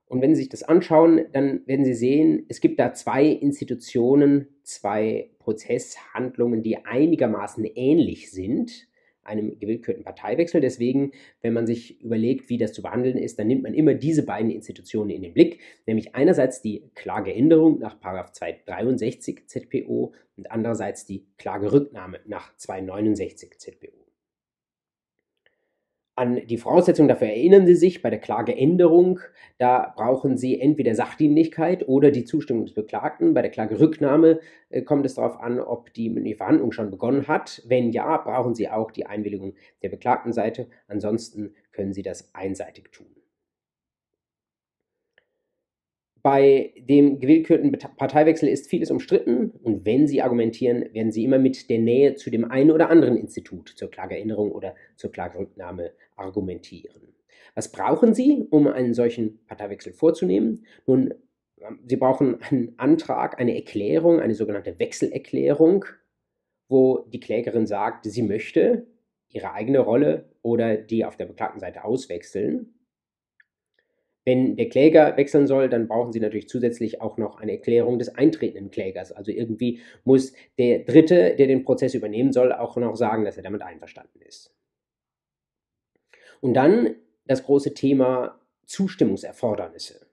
[0.07, 4.49] Und wenn Sie sich das anschauen, dann werden Sie sehen, es gibt da zwei Institutionen,
[4.63, 8.88] zwei Prozesshandlungen, die einigermaßen ähnlich sind
[9.23, 10.61] einem gewillkürten Parteiwechsel.
[10.61, 14.25] Deswegen, wenn man sich überlegt, wie das zu behandeln ist, dann nimmt man immer diese
[14.25, 21.25] beiden Institutionen in den Blick, nämlich einerseits die Klageänderung nach 263 ZPO und andererseits die
[21.37, 24.08] Klagerücknahme nach 269 ZPO.
[26.19, 29.21] An die Voraussetzungen dafür erinnern Sie sich bei der Klageänderung.
[29.57, 33.33] Da brauchen Sie entweder Sachdienlichkeit oder die Zustimmung des Beklagten.
[33.33, 37.63] Bei der Klagerücknahme äh, kommt es darauf an, ob die, Verhandlung schon begonnen hat.
[37.67, 40.67] Wenn ja, brauchen Sie auch die Einwilligung der beklagten Seite.
[40.89, 43.07] Ansonsten können Sie das einseitig tun.
[46.21, 51.69] Bei dem gewillkürten Parteiwechsel ist vieles umstritten und wenn Sie argumentieren, werden Sie immer mit
[51.69, 57.13] der Nähe zu dem einen oder anderen Institut zur Klageerinnerung oder zur Klagerücknahme argumentieren.
[57.55, 60.65] Was brauchen Sie, um einen solchen Parteiwechsel vorzunehmen?
[60.85, 61.13] Nun,
[61.85, 65.85] Sie brauchen einen Antrag, eine Erklärung, eine sogenannte Wechselerklärung,
[66.69, 68.87] wo die Klägerin sagt, sie möchte
[69.29, 72.78] ihre eigene Rolle oder die auf der beklagten Seite auswechseln.
[74.29, 78.09] Wenn der Kläger wechseln soll, dann brauchen Sie natürlich zusätzlich auch noch eine Erklärung des
[78.09, 79.11] eintretenden Klägers.
[79.11, 83.41] Also irgendwie muss der Dritte, der den Prozess übernehmen soll, auch noch sagen, dass er
[83.41, 84.55] damit einverstanden ist.
[86.41, 86.93] Und dann
[87.25, 90.05] das große Thema Zustimmungserfordernisse.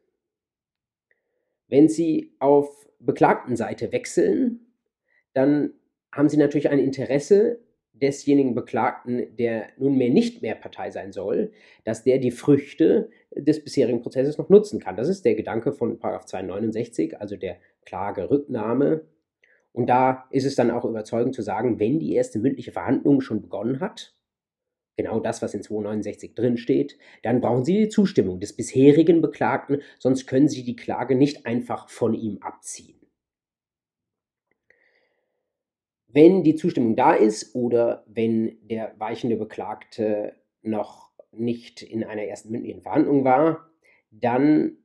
[1.69, 4.61] Wenn Sie auf Beklagtenseite wechseln,
[5.35, 5.75] dann
[6.11, 7.61] haben Sie natürlich ein Interesse
[8.01, 11.53] desjenigen Beklagten, der nunmehr nicht mehr Partei sein soll,
[11.85, 14.97] dass der die Früchte des bisherigen Prozesses noch nutzen kann.
[14.97, 19.03] Das ist der Gedanke von 269, also der Klagerücknahme.
[19.73, 23.43] Und da ist es dann auch überzeugend zu sagen, wenn die erste mündliche Verhandlung schon
[23.43, 24.15] begonnen hat,
[24.97, 29.83] genau das, was in 269 drin steht, dann brauchen Sie die Zustimmung des bisherigen Beklagten,
[29.99, 33.06] sonst können Sie die Klage nicht einfach von ihm abziehen.
[36.17, 42.51] Wenn die Zustimmung da ist oder wenn der weichende Beklagte noch nicht in einer ersten
[42.51, 43.69] mündlichen Verhandlung war,
[44.11, 44.79] dann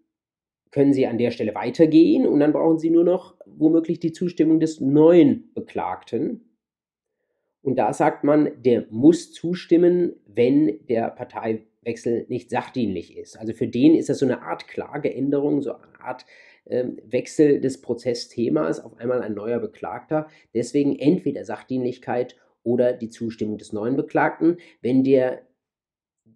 [0.72, 4.60] können Sie an der Stelle weitergehen und dann brauchen Sie nur noch womöglich die Zustimmung
[4.60, 6.58] des neuen Beklagten.
[7.62, 13.40] Und da sagt man, der muss zustimmen, wenn der Parteiwechsel nicht sachdienlich ist.
[13.40, 16.26] Also für den ist das so eine Art Klageänderung, so eine Art
[16.68, 20.28] ähm, Wechsel des Prozessthemas, auf einmal ein neuer Beklagter.
[20.54, 24.58] Deswegen entweder Sachdienlichkeit oder die Zustimmung des neuen Beklagten.
[24.82, 25.48] Wenn der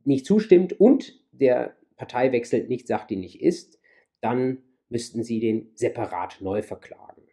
[0.04, 3.80] nicht zustimmt und der Parteiwechsel nicht sachdienlich ist,
[4.22, 7.24] dann müssten Sie den separat neu verklagen.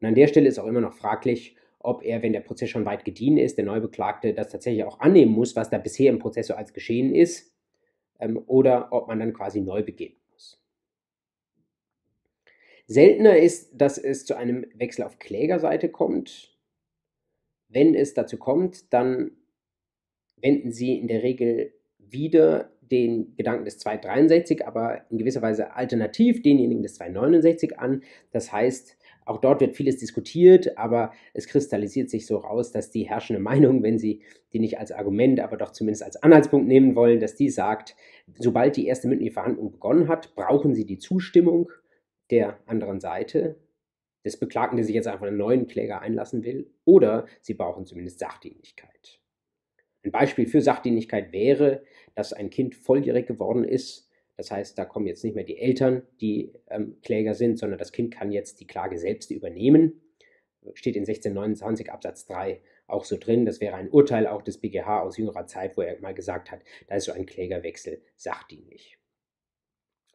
[0.00, 2.84] Und an der Stelle ist auch immer noch fraglich, ob er, wenn der Prozess schon
[2.84, 6.48] weit gediehen ist, der Neubeklagte das tatsächlich auch annehmen muss, was da bisher im Prozess
[6.48, 7.52] so als geschehen ist,
[8.20, 10.21] ähm, oder ob man dann quasi neu beginnt.
[12.92, 16.56] Seltener ist, dass es zu einem Wechsel auf Klägerseite kommt.
[17.68, 19.32] Wenn es dazu kommt, dann
[20.36, 26.42] wenden Sie in der Regel wieder den Gedanken des 263, aber in gewisser Weise alternativ
[26.42, 28.02] denjenigen des 269 an.
[28.32, 33.08] Das heißt, auch dort wird vieles diskutiert, aber es kristallisiert sich so raus, dass die
[33.08, 34.20] herrschende Meinung, wenn Sie
[34.52, 37.96] die nicht als Argument, aber doch zumindest als Anhaltspunkt nehmen wollen, dass die sagt,
[38.38, 41.70] sobald die erste mündliche Verhandlung begonnen hat, brauchen Sie die Zustimmung
[42.32, 43.56] der anderen Seite,
[44.24, 48.18] des Beklagten, der sich jetzt einfach einen neuen Kläger einlassen will, oder sie brauchen zumindest
[48.18, 49.20] Sachdienlichkeit.
[50.04, 54.08] Ein Beispiel für Sachdienlichkeit wäre, dass ein Kind volljährig geworden ist.
[54.36, 57.92] Das heißt, da kommen jetzt nicht mehr die Eltern, die ähm, Kläger sind, sondern das
[57.92, 60.00] Kind kann jetzt die Klage selbst übernehmen.
[60.74, 63.46] Steht in 1629 Absatz 3 auch so drin.
[63.46, 66.60] Das wäre ein Urteil auch des BGH aus jüngerer Zeit, wo er mal gesagt hat,
[66.88, 68.98] da ist so ein Klägerwechsel sachdienlich.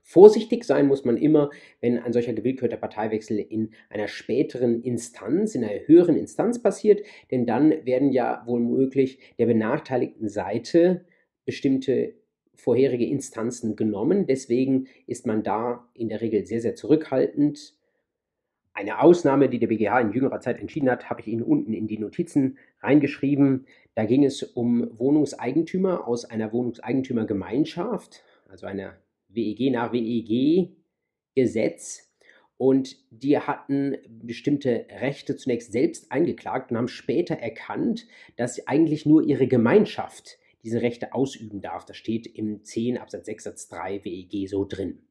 [0.10, 1.50] Vorsichtig sein muss man immer,
[1.82, 7.46] wenn ein solcher gewillkürter Parteiwechsel in einer späteren Instanz, in einer höheren Instanz passiert, denn
[7.46, 11.04] dann werden ja wohl möglich der benachteiligten Seite
[11.43, 12.13] bestimmte
[12.56, 14.28] vorherige Instanzen genommen.
[14.28, 17.76] Deswegen ist man da in der Regel sehr, sehr zurückhaltend.
[18.72, 21.88] Eine Ausnahme, die der BGH in jüngerer Zeit entschieden hat, habe ich Ihnen unten in
[21.88, 23.65] die Notizen reingeschrieben.
[23.93, 28.96] Da ging es um Wohnungseigentümer aus einer Wohnungseigentümergemeinschaft, also einer
[29.38, 30.76] WEG nach WEG-Gesetz.
[32.58, 39.23] Und die hatten bestimmte Rechte zunächst selbst eingeklagt und haben später erkannt, dass eigentlich nur
[39.23, 41.86] ihre Gemeinschaft diese Rechte ausüben darf.
[41.86, 45.04] Das steht im 10 Absatz 6 Satz 3 WEG so drin.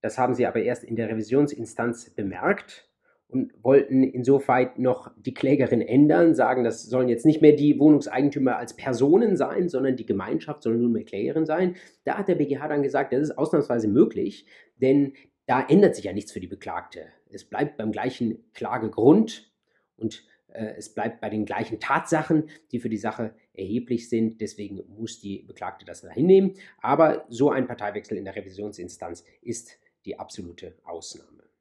[0.00, 2.88] Das haben sie aber erst in der Revisionsinstanz bemerkt
[3.32, 8.56] und wollten insofern noch die Klägerin ändern, sagen, das sollen jetzt nicht mehr die Wohnungseigentümer
[8.56, 11.76] als Personen sein, sondern die Gemeinschaft soll nunmehr Klägerin sein.
[12.04, 14.46] Da hat der BGH dann gesagt, das ist ausnahmsweise möglich,
[14.76, 15.14] denn
[15.46, 17.06] da ändert sich ja nichts für die Beklagte.
[17.30, 19.50] Es bleibt beim gleichen Klagegrund
[19.96, 24.40] und äh, es bleibt bei den gleichen Tatsachen, die für die Sache erheblich sind.
[24.40, 26.54] Deswegen muss die Beklagte das da hinnehmen.
[26.80, 31.51] Aber so ein Parteiwechsel in der Revisionsinstanz ist die absolute Ausnahme.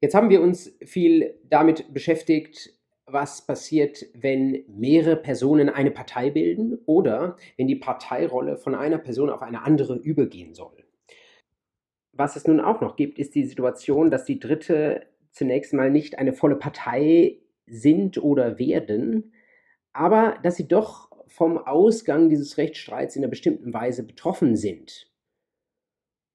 [0.00, 2.74] Jetzt haben wir uns viel damit beschäftigt,
[3.06, 9.30] was passiert, wenn mehrere Personen eine Partei bilden oder wenn die Parteirolle von einer Person
[9.30, 10.84] auf eine andere übergehen soll.
[12.12, 16.18] Was es nun auch noch gibt, ist die Situation, dass die Dritte zunächst mal nicht
[16.18, 19.32] eine volle Partei sind oder werden,
[19.92, 25.10] aber dass sie doch vom Ausgang dieses Rechtsstreits in einer bestimmten Weise betroffen sind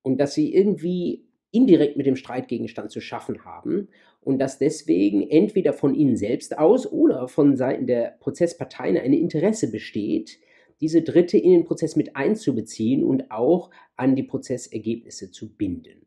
[0.01, 1.24] und dass sie irgendwie
[1.55, 3.87] indirekt mit dem Streitgegenstand zu schaffen haben
[4.21, 9.71] und dass deswegen entweder von ihnen selbst aus oder von Seiten der Prozessparteien ein Interesse
[9.71, 10.39] besteht,
[10.81, 16.05] diese Dritte in den Prozess mit einzubeziehen und auch an die Prozessergebnisse zu binden.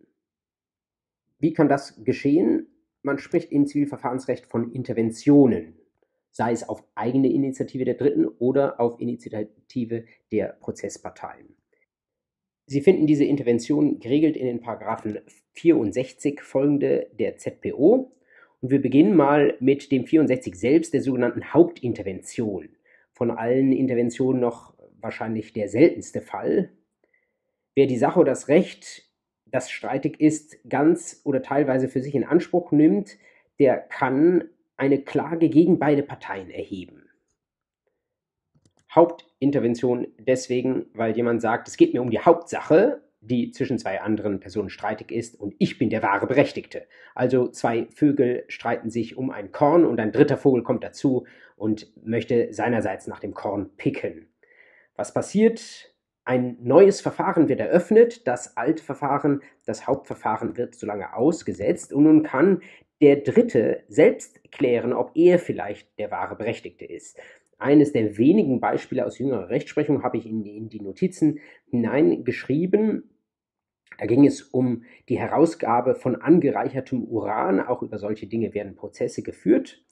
[1.38, 2.66] Wie kann das geschehen?
[3.02, 5.78] Man spricht im Zivilverfahrensrecht von Interventionen,
[6.30, 11.57] sei es auf eigene Initiative der Dritten oder auf Initiative der Prozessparteien.
[12.70, 15.20] Sie finden diese Intervention geregelt in den Paragraphen
[15.54, 18.12] 64 folgende der ZPO.
[18.60, 22.68] Und wir beginnen mal mit dem 64 selbst, der sogenannten Hauptintervention.
[23.14, 26.68] Von allen Interventionen noch wahrscheinlich der seltenste Fall.
[27.74, 29.08] Wer die Sache oder das Recht,
[29.46, 33.16] das streitig ist, ganz oder teilweise für sich in Anspruch nimmt,
[33.58, 34.44] der kann
[34.76, 37.07] eine Klage gegen beide Parteien erheben.
[38.98, 44.40] Hauptintervention deswegen, weil jemand sagt, es geht mir um die Hauptsache, die zwischen zwei anderen
[44.40, 46.86] Personen streitig ist und ich bin der wahre Berechtigte.
[47.14, 51.26] Also zwei Vögel streiten sich um ein Korn und ein dritter Vogel kommt dazu
[51.56, 54.28] und möchte seinerseits nach dem Korn picken.
[54.96, 55.94] Was passiert?
[56.24, 62.04] Ein neues Verfahren wird eröffnet, das alte Verfahren, das Hauptverfahren wird so lange ausgesetzt und
[62.04, 62.62] nun kann
[63.00, 67.18] der Dritte selbst klären, ob er vielleicht der wahre Berechtigte ist.
[67.58, 73.10] Eines der wenigen Beispiele aus jüngerer Rechtsprechung habe ich in die, in die Notizen hineingeschrieben.
[73.98, 77.60] Da ging es um die Herausgabe von angereichertem Uran.
[77.60, 79.82] Auch über solche Dinge werden Prozesse geführt.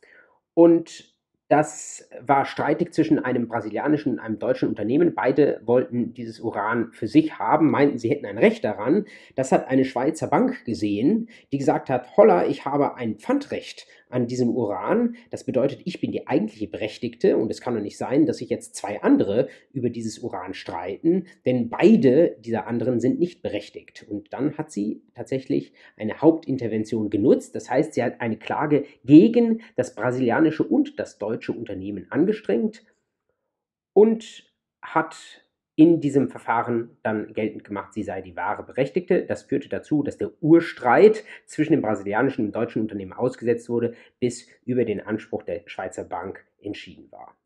[0.54, 1.16] Und
[1.48, 5.14] das war streitig zwischen einem brasilianischen und einem deutschen Unternehmen.
[5.14, 9.04] Beide wollten dieses Uran für sich haben, meinten, sie hätten ein Recht daran.
[9.36, 14.26] Das hat eine Schweizer Bank gesehen, die gesagt hat, holla, ich habe ein Pfandrecht an
[14.26, 15.16] diesem Uran.
[15.30, 18.48] Das bedeutet, ich bin die eigentliche Berechtigte und es kann doch nicht sein, dass sich
[18.48, 24.06] jetzt zwei andere über dieses Uran streiten, denn beide dieser anderen sind nicht berechtigt.
[24.08, 27.54] Und dann hat sie tatsächlich eine Hauptintervention genutzt.
[27.54, 32.84] Das heißt, sie hat eine Klage gegen das brasilianische und das deutsche Unternehmen angestrengt
[33.92, 34.44] und
[34.82, 35.45] hat
[35.76, 39.24] in diesem Verfahren dann geltend gemacht, sie sei die wahre Berechtigte.
[39.24, 44.48] Das führte dazu, dass der Urstreit zwischen dem brasilianischen und deutschen Unternehmen ausgesetzt wurde, bis
[44.64, 47.36] über den Anspruch der Schweizer Bank entschieden war.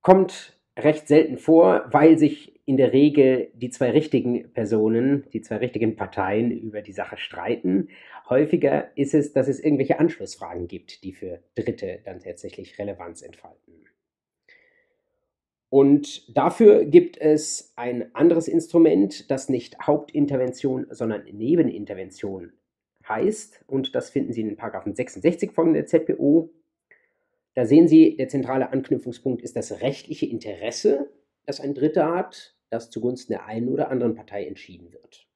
[0.00, 5.56] Kommt recht selten vor, weil sich in der Regel die zwei richtigen Personen, die zwei
[5.56, 7.88] richtigen Parteien über die Sache streiten.
[8.28, 13.86] Häufiger ist es, dass es irgendwelche Anschlussfragen gibt, die für Dritte dann tatsächlich Relevanz entfalten.
[15.68, 22.52] Und dafür gibt es ein anderes Instrument, das nicht Hauptintervention, sondern Nebenintervention
[23.08, 23.64] heißt.
[23.66, 26.50] Und das finden Sie in Paragraphen 66 von der ZPO.
[27.54, 31.10] Da sehen Sie, der zentrale Anknüpfungspunkt ist das rechtliche Interesse,
[31.46, 35.26] das ein Dritter hat, das zugunsten der einen oder anderen Partei entschieden wird.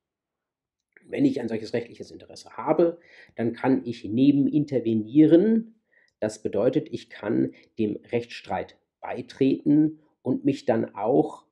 [1.07, 2.99] Wenn ich ein solches rechtliches Interesse habe,
[3.35, 5.81] dann kann ich nebenintervenieren.
[6.21, 10.01] Das bedeutet, ich kann dem Rechtsstreit beitreten
[10.31, 11.45] und mich dann auch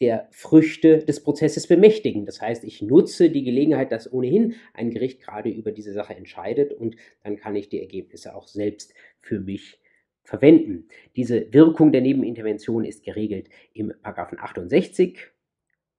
[0.00, 2.24] der Früchte des Prozesses bemächtigen.
[2.26, 6.72] Das heißt, ich nutze die Gelegenheit, dass ohnehin ein Gericht gerade über diese Sache entscheidet
[6.72, 9.78] und dann kann ich die Ergebnisse auch selbst für mich
[10.24, 10.88] verwenden.
[11.14, 15.18] Diese Wirkung der Nebenintervention ist geregelt im 68.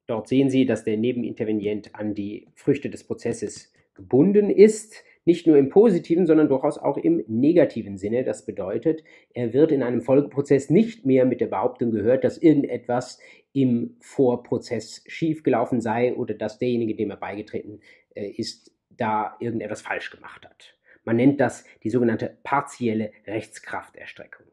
[0.08, 5.58] Dort sehen Sie, dass der Nebenintervenient an die Früchte des Prozesses gebunden ist nicht nur
[5.58, 8.24] im positiven, sondern durchaus auch im negativen Sinne.
[8.24, 9.04] Das bedeutet,
[9.34, 13.20] er wird in einem Folgeprozess nicht mehr mit der Behauptung gehört, dass irgendetwas
[13.54, 17.80] im Vorprozess schiefgelaufen sei oder dass derjenige, dem er beigetreten
[18.16, 20.76] äh, ist, da irgendetwas falsch gemacht hat.
[21.04, 24.48] Man nennt das die sogenannte partielle Rechtskrafterstreckung.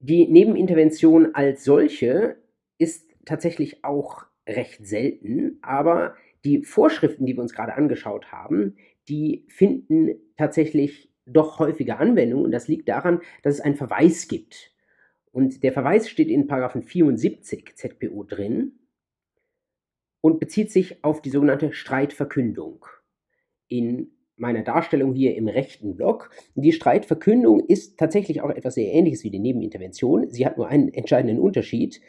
[0.00, 2.36] Die Nebenintervention als solche
[2.78, 6.14] ist tatsächlich auch recht selten, aber
[6.44, 8.76] die Vorschriften, die wir uns gerade angeschaut haben,
[9.08, 14.72] die finden tatsächlich doch häufiger Anwendung und das liegt daran, dass es einen Verweis gibt.
[15.32, 18.78] Und der Verweis steht in 74 ZPO drin
[20.20, 22.84] und bezieht sich auf die sogenannte Streitverkündung.
[23.68, 26.30] In meiner Darstellung hier im rechten Block.
[26.54, 30.30] Die Streitverkündung ist tatsächlich auch etwas sehr Ähnliches wie die Nebenintervention.
[30.30, 32.00] Sie hat nur einen entscheidenden Unterschied.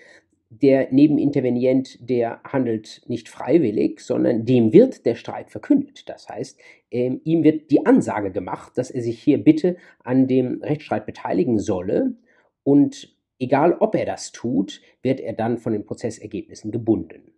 [0.49, 6.09] Der Nebenintervenient, der handelt nicht freiwillig, sondern dem wird der Streit verkündet.
[6.09, 10.61] Das heißt, ähm, ihm wird die Ansage gemacht, dass er sich hier bitte an dem
[10.63, 12.15] Rechtsstreit beteiligen solle
[12.63, 17.31] und egal ob er das tut, wird er dann von den Prozessergebnissen gebunden.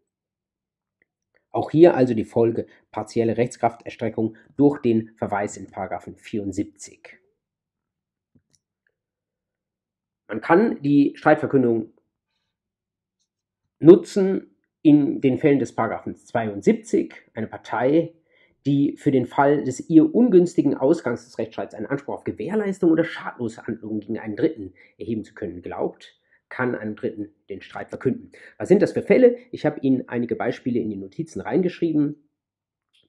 [1.52, 7.18] Auch hier also die Folge partielle Rechtskrafterstreckung durch den Verweis in 74.
[10.30, 11.91] Man kann die Streitverkündung
[13.82, 18.14] nutzen in den Fällen des Paragraphen 72 eine Partei,
[18.66, 23.04] die für den Fall des ihr ungünstigen Ausgangs des Rechtsstreits einen Anspruch auf Gewährleistung oder
[23.04, 26.20] schadlose Handlungen gegen einen Dritten erheben zu können glaubt,
[26.50, 28.32] kann einem Dritten den Streit verkünden.
[28.58, 29.38] Was sind das für Fälle?
[29.52, 32.28] Ich habe Ihnen einige Beispiele in die Notizen reingeschrieben.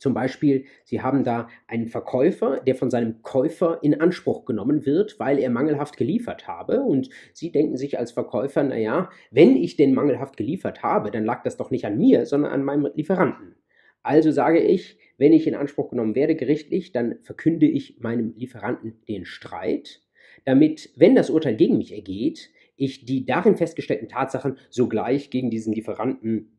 [0.02, 5.20] Zum Beispiel, Sie haben da einen Verkäufer, der von seinem Käufer in Anspruch genommen wird,
[5.20, 6.80] weil er mangelhaft geliefert habe.
[6.80, 11.44] Und Sie denken sich als Verkäufer, naja, wenn ich den mangelhaft geliefert habe, dann lag
[11.44, 13.54] das doch nicht an mir, sondern an meinem Lieferanten.
[14.02, 19.04] Also sage ich, wenn ich in Anspruch genommen werde gerichtlich, dann verkünde ich meinem Lieferanten
[19.06, 20.02] den Streit,
[20.44, 25.72] damit, wenn das Urteil gegen mich ergeht, ich die darin festgestellten Tatsachen sogleich gegen diesen
[25.72, 26.58] Lieferanten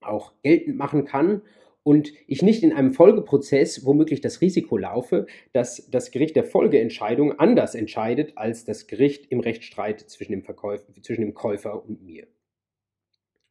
[0.00, 1.42] auch geltend machen kann
[1.84, 7.38] und ich nicht in einem Folgeprozess womöglich das Risiko laufe, dass das Gericht der Folgeentscheidung
[7.38, 12.26] anders entscheidet als das Gericht im Rechtsstreit zwischen dem, Verkäufer, zwischen dem Käufer und mir.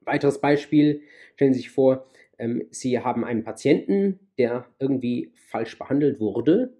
[0.01, 1.01] Weiteres Beispiel,
[1.35, 2.07] stellen Sie sich vor,
[2.39, 6.73] ähm, Sie haben einen Patienten, der irgendwie falsch behandelt wurde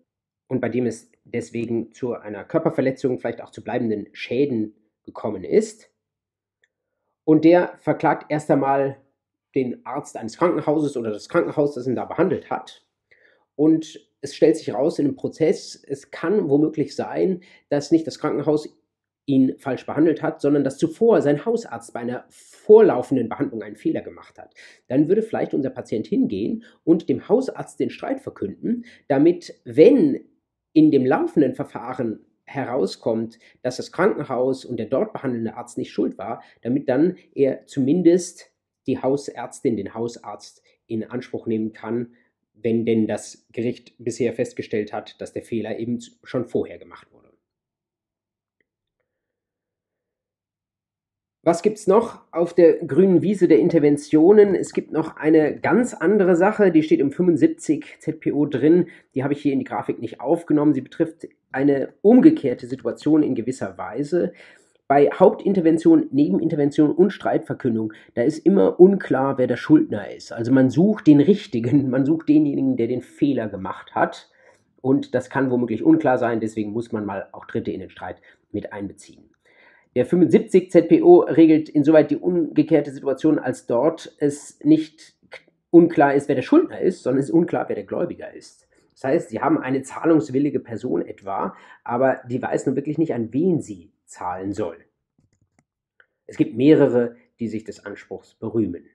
[0.47, 5.91] und bei dem es deswegen zu einer Körperverletzung, vielleicht auch zu bleibenden Schäden gekommen ist.
[7.25, 9.00] Und der verklagt erst einmal
[9.55, 12.85] den Arzt eines Krankenhauses oder das Krankenhaus, das ihn da behandelt hat.
[13.55, 18.19] Und es stellt sich raus in einem Prozess, es kann womöglich sein, dass nicht das
[18.19, 18.69] Krankenhaus
[19.25, 24.01] ihn falsch behandelt hat, sondern dass zuvor sein Hausarzt bei einer vorlaufenden Behandlung einen Fehler
[24.01, 24.53] gemacht hat.
[24.87, 30.21] Dann würde vielleicht unser Patient hingehen und dem Hausarzt den Streit verkünden, damit, wenn
[30.73, 36.17] in dem laufenden Verfahren herauskommt, dass das Krankenhaus und der dort behandelnde Arzt nicht schuld
[36.17, 38.51] war, damit dann er zumindest
[38.87, 42.13] die Hausärztin, den Hausarzt in Anspruch nehmen kann,
[42.53, 47.21] wenn denn das Gericht bisher festgestellt hat, dass der Fehler eben schon vorher gemacht wurde.
[51.43, 54.53] Was gibt es noch auf der grünen Wiese der Interventionen?
[54.53, 58.89] Es gibt noch eine ganz andere Sache, die steht im 75 ZPO drin.
[59.15, 60.75] Die habe ich hier in die Grafik nicht aufgenommen.
[60.75, 64.33] Sie betrifft eine umgekehrte Situation in gewisser Weise
[64.91, 70.33] bei Hauptintervention, Nebenintervention und Streitverkündung, da ist immer unklar, wer der Schuldner ist.
[70.33, 74.29] Also man sucht den Richtigen, man sucht denjenigen, der den Fehler gemacht hat.
[74.81, 78.17] Und das kann womöglich unklar sein, deswegen muss man mal auch Dritte in den Streit
[78.51, 79.29] mit einbeziehen.
[79.95, 85.15] Der 75 ZPO regelt insoweit die umgekehrte Situation, als dort es nicht
[85.69, 88.67] unklar ist, wer der Schuldner ist, sondern es ist unklar, wer der Gläubiger ist.
[88.91, 93.31] Das heißt, Sie haben eine zahlungswillige Person etwa, aber die weiß nun wirklich nicht, an
[93.31, 94.77] wen sie zahlen soll.
[96.27, 98.85] Es gibt mehrere, die sich des Anspruchs berühmen.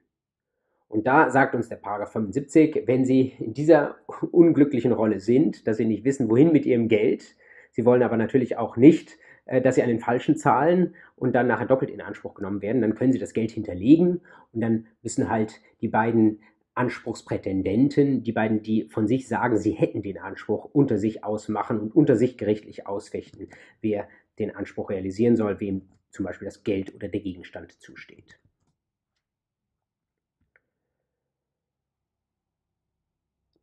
[0.87, 3.97] Und da sagt uns der Paragraph 75, wenn Sie in dieser
[4.31, 7.35] unglücklichen Rolle sind, dass Sie nicht wissen, wohin mit Ihrem Geld,
[7.71, 11.47] Sie wollen aber natürlich auch nicht, äh, dass Sie an den Falschen zahlen und dann
[11.47, 14.21] nachher doppelt in Anspruch genommen werden, dann können Sie das Geld hinterlegen
[14.53, 16.39] und dann müssen halt die beiden
[16.77, 21.95] Anspruchsprätendenten, die beiden, die von sich sagen, sie hätten den Anspruch, unter sich ausmachen und
[21.95, 23.49] unter sich gerichtlich ausfechten,
[23.81, 24.07] wer
[24.39, 28.39] den Anspruch realisieren soll, wem zum Beispiel das Geld oder der Gegenstand zusteht.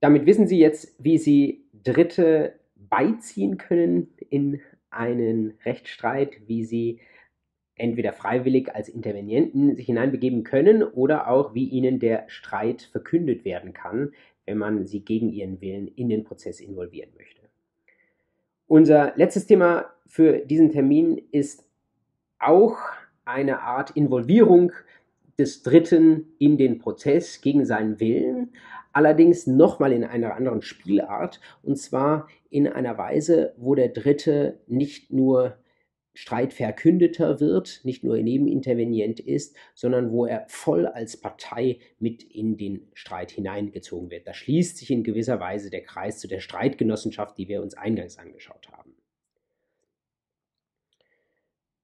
[0.01, 4.61] Damit wissen Sie jetzt, wie Sie Dritte beiziehen können in
[4.91, 7.01] einen Rechtsstreit, wie Sie
[7.77, 13.73] entweder freiwillig als Intervenienten sich hineinbegeben können oder auch wie ihnen der Streit verkündet werden
[13.73, 14.13] kann,
[14.47, 17.44] wenn man sie gegen ihren Willen in den Prozess involvieren möchte.
[18.67, 21.65] Unser letztes Thema für diesen Termin ist
[22.39, 22.79] auch
[23.25, 24.73] eine Art Involvierung
[25.39, 28.53] des Dritten in den Prozess gegen seinen Willen,
[28.93, 35.13] allerdings nochmal in einer anderen Spielart, und zwar in einer Weise, wo der Dritte nicht
[35.13, 35.57] nur
[36.15, 42.89] Streitverkündeter wird, nicht nur nebenintervenient ist, sondern wo er voll als Partei mit in den
[42.95, 44.27] Streit hineingezogen wird.
[44.27, 48.19] Da schließt sich in gewisser Weise der Kreis zu der Streitgenossenschaft, die wir uns eingangs
[48.19, 48.95] angeschaut haben.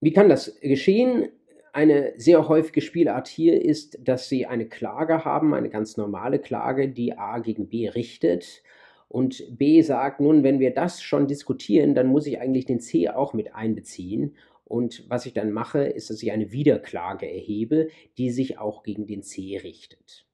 [0.00, 1.28] Wie kann das geschehen?
[1.72, 6.88] Eine sehr häufige Spielart hier ist, dass Sie eine Klage haben, eine ganz normale Klage,
[6.88, 8.62] die A gegen B richtet
[9.10, 13.08] und B sagt, nun, wenn wir das schon diskutieren, dann muss ich eigentlich den C
[13.08, 14.36] auch mit einbeziehen.
[14.64, 17.88] Und was ich dann mache, ist, dass ich eine Wiederklage erhebe,
[18.18, 20.28] die sich auch gegen den C richtet.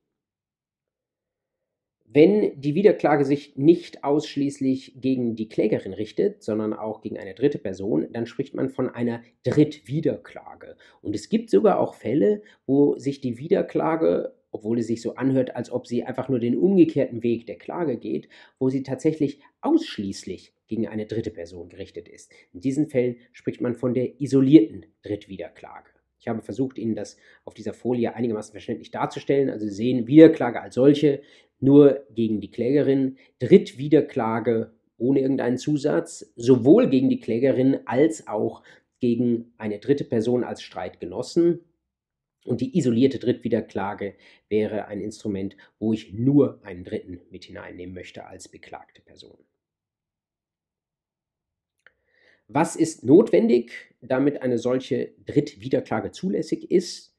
[2.05, 7.59] Wenn die Wiederklage sich nicht ausschließlich gegen die Klägerin richtet, sondern auch gegen eine dritte
[7.59, 10.77] Person, dann spricht man von einer Drittwiederklage.
[11.01, 15.55] Und es gibt sogar auch Fälle, wo sich die Wiederklage, obwohl es sich so anhört,
[15.55, 18.29] als ob sie einfach nur den umgekehrten Weg der Klage geht,
[18.59, 22.33] wo sie tatsächlich ausschließlich gegen eine dritte Person gerichtet ist.
[22.55, 25.91] In diesen Fällen spricht man von der isolierten Drittwiederklage.
[26.19, 29.51] Ich habe versucht, Ihnen das auf dieser Folie einigermaßen verständlich darzustellen.
[29.51, 31.21] Also Sie sehen Wiederklage als solche
[31.61, 38.63] nur gegen die Klägerin, Drittwiederklage ohne irgendeinen Zusatz, sowohl gegen die Klägerin als auch
[38.99, 41.61] gegen eine dritte Person als Streitgenossen.
[42.47, 44.15] Und die isolierte Drittwiederklage
[44.49, 49.39] wäre ein Instrument, wo ich nur einen Dritten mit hineinnehmen möchte als beklagte Person.
[52.49, 57.17] Was ist notwendig, damit eine solche Drittwiederklage zulässig ist?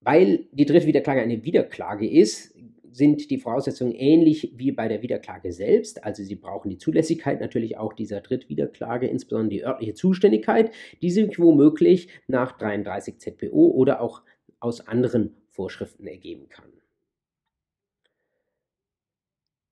[0.00, 2.54] Weil die Drittwiederklage eine Wiederklage ist,
[2.94, 6.04] sind die Voraussetzungen ähnlich wie bei der Wiederklage selbst.
[6.04, 10.70] Also Sie brauchen die Zulässigkeit natürlich auch dieser Drittwiederklage, insbesondere die örtliche Zuständigkeit,
[11.02, 14.22] die sich womöglich nach 33 ZPO oder auch
[14.60, 16.72] aus anderen Vorschriften ergeben kann.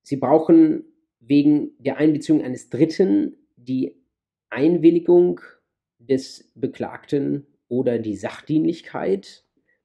[0.03, 0.85] Sie brauchen
[1.21, 4.03] wegen der Einbeziehung eines Dritten die
[4.51, 5.41] Einwilligung
[5.99, 9.45] des Beklagten oder die Sachdienlichkeit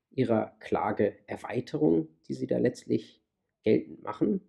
[0.10, 3.22] ihrer Klageerweiterung, die sie da letztlich
[3.68, 4.42] geltend machen.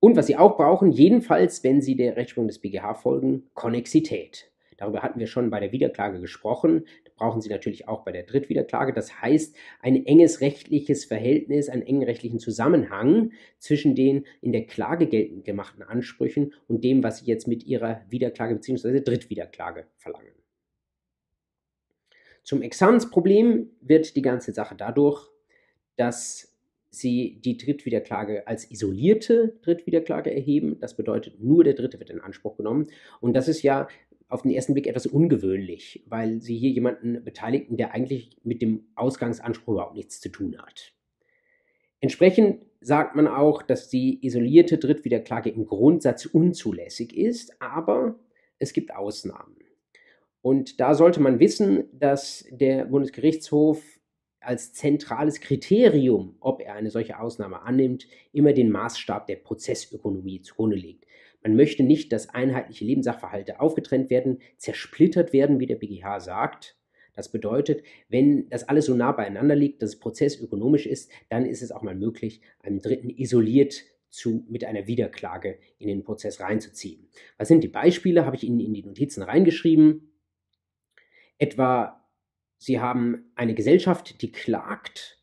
[0.00, 4.50] Und was sie auch brauchen, jedenfalls, wenn sie der Rechtsprechung des BGH folgen, Konnexität.
[4.78, 6.86] Darüber hatten wir schon bei der Wiederklage gesprochen.
[7.04, 8.92] Das brauchen Sie natürlich auch bei der Drittwiederklage.
[8.92, 15.06] Das heißt, ein enges rechtliches Verhältnis, einen engen rechtlichen Zusammenhang zwischen den in der Klage
[15.06, 19.02] geltend gemachten Ansprüchen und dem, was Sie jetzt mit Ihrer Wiederklage bzw.
[19.02, 20.32] Drittwiederklage verlangen.
[22.42, 25.28] Zum Examensproblem wird die ganze Sache dadurch,
[25.94, 26.51] dass
[26.94, 30.78] Sie die Drittwiederklage als isolierte Drittwiederklage erheben.
[30.78, 32.88] Das bedeutet, nur der Dritte wird in Anspruch genommen.
[33.20, 33.88] Und das ist ja
[34.28, 38.84] auf den ersten Blick etwas ungewöhnlich, weil Sie hier jemanden beteiligten, der eigentlich mit dem
[38.94, 40.92] Ausgangsanspruch überhaupt nichts zu tun hat.
[42.00, 48.18] Entsprechend sagt man auch, dass die isolierte Drittwiederklage im Grundsatz unzulässig ist, aber
[48.58, 49.56] es gibt Ausnahmen.
[50.42, 53.82] Und da sollte man wissen, dass der Bundesgerichtshof
[54.44, 60.76] als zentrales Kriterium, ob er eine solche Ausnahme annimmt, immer den Maßstab der Prozessökonomie zugrunde
[60.76, 61.06] legt.
[61.42, 66.76] Man möchte nicht, dass einheitliche Lebenssachverhalte aufgetrennt werden, zersplittert werden, wie der BGH sagt.
[67.14, 71.62] Das bedeutet, wenn das alles so nah beieinander liegt, dass es prozessökonomisch ist, dann ist
[71.62, 77.08] es auch mal möglich, einen Dritten isoliert zu, mit einer Wiederklage in den Prozess reinzuziehen.
[77.38, 78.24] Was sind die Beispiele?
[78.24, 80.12] Habe ich Ihnen in die Notizen reingeschrieben.
[81.38, 82.01] Etwa,
[82.62, 85.18] Sie haben eine Gesellschaft, die klagt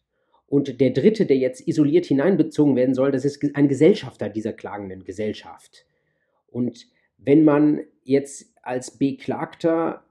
[0.46, 5.06] und der Dritte, der jetzt isoliert hineinbezogen werden soll, das ist ein Gesellschafter dieser klagenden
[5.06, 5.86] Gesellschaft.
[6.48, 6.88] Und
[7.18, 10.04] wenn man jetzt als Beklagter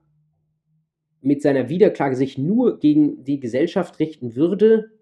[1.20, 4.92] mit seiner Wiederklage sich nur gegen die Gesellschaft richten würde,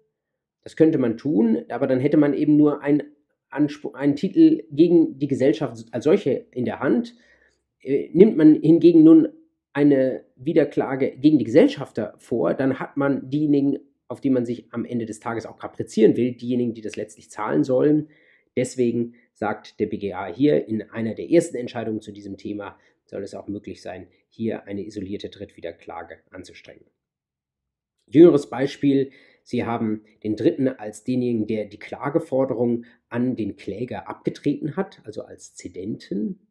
[0.63, 3.03] das könnte man tun, aber dann hätte man eben nur einen,
[3.49, 7.15] einen Titel gegen die Gesellschaft als solche in der Hand.
[7.79, 9.29] Äh, nimmt man hingegen nun
[9.77, 14.85] eine Wiederklage gegen die Gesellschafter vor, dann hat man diejenigen, auf die man sich am
[14.85, 18.09] Ende des Tages auch kaprizieren will, diejenigen, die das letztlich zahlen sollen.
[18.55, 23.35] Deswegen sagt der BGA hier in einer der ersten Entscheidungen zu diesem Thema, soll es
[23.35, 26.85] auch möglich sein, hier eine isolierte Drittwiederklage anzustrengen.
[28.07, 29.11] Jüngeres Beispiel,
[29.43, 35.21] Sie haben den Dritten als denjenigen, der die Klageforderung an den Kläger abgetreten hat, also
[35.21, 36.46] als Zedenten.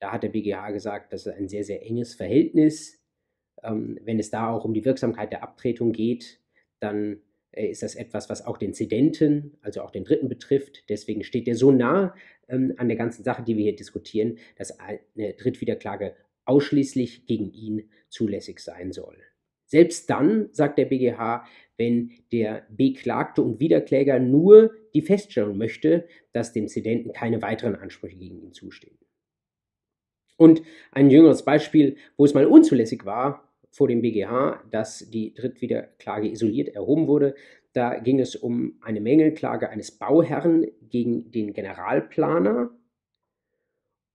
[0.00, 3.02] Da hat der BGH gesagt, das ist ein sehr, sehr enges Verhältnis.
[3.62, 6.40] Ähm, wenn es da auch um die Wirksamkeit der Abtretung geht,
[6.80, 7.20] dann
[7.52, 10.84] äh, ist das etwas, was auch den Zedenten, also auch den Dritten betrifft.
[10.88, 12.14] Deswegen steht der so nah
[12.48, 17.90] ähm, an der ganzen Sache, die wir hier diskutieren, dass eine Drittwiederklage ausschließlich gegen ihn
[18.08, 19.16] zulässig sein soll.
[19.66, 21.44] Selbst dann, sagt der BGH,
[21.76, 28.16] wenn der Beklagte und Wiederkläger nur die Feststellung möchte, dass dem Zedenten keine weiteren Ansprüche
[28.16, 28.98] gegen ihn zustehen.
[30.38, 30.62] Und
[30.92, 36.68] ein jüngeres Beispiel, wo es mal unzulässig war, vor dem BGH, dass die Drittwiederklage isoliert
[36.68, 37.34] erhoben wurde.
[37.72, 42.70] Da ging es um eine Mängelklage eines Bauherrn gegen den Generalplaner.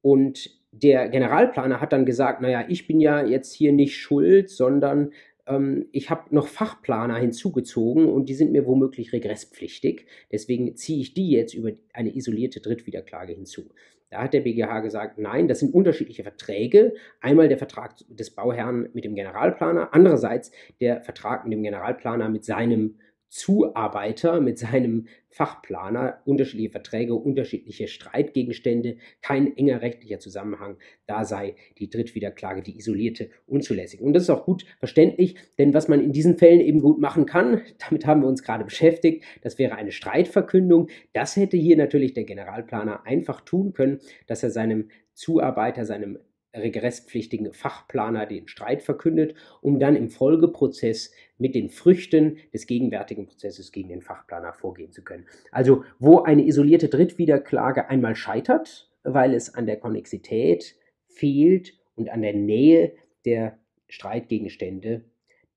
[0.01, 5.11] Und der Generalplaner hat dann gesagt, naja, ich bin ja jetzt hier nicht schuld, sondern
[5.47, 10.05] ähm, ich habe noch Fachplaner hinzugezogen und die sind mir womöglich regresspflichtig.
[10.31, 13.69] Deswegen ziehe ich die jetzt über eine isolierte Drittwiederklage hinzu.
[14.09, 16.93] Da hat der BGH gesagt, nein, das sind unterschiedliche Verträge.
[17.19, 22.45] Einmal der Vertrag des Bauherrn mit dem Generalplaner, andererseits der Vertrag mit dem Generalplaner mit
[22.45, 22.99] seinem
[23.33, 30.77] Zuarbeiter mit seinem Fachplaner, unterschiedliche Verträge, unterschiedliche Streitgegenstände, kein enger rechtlicher Zusammenhang,
[31.07, 34.01] da sei die Drittwiederklage, die isolierte, unzulässig.
[34.01, 37.25] Und das ist auch gut verständlich, denn was man in diesen Fällen eben gut machen
[37.25, 40.89] kann, damit haben wir uns gerade beschäftigt, das wäre eine Streitverkündung.
[41.13, 46.19] Das hätte hier natürlich der Generalplaner einfach tun können, dass er seinem Zuarbeiter, seinem
[46.53, 53.71] regresspflichtigen Fachplaner den Streit verkündet, um dann im Folgeprozess mit den Früchten des gegenwärtigen Prozesses
[53.71, 55.25] gegen den Fachplaner vorgehen zu können.
[55.51, 60.75] Also wo eine isolierte Drittwiederklage einmal scheitert, weil es an der Konnexität
[61.07, 62.93] fehlt und an der Nähe
[63.25, 65.05] der Streitgegenstände,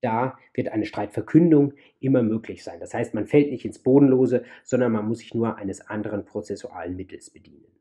[0.01, 2.81] da wird eine Streitverkündung immer möglich sein.
[2.81, 6.97] Das heißt, man fällt nicht ins Bodenlose, sondern man muss sich nur eines anderen prozessualen
[6.97, 7.76] Mittels bedienen.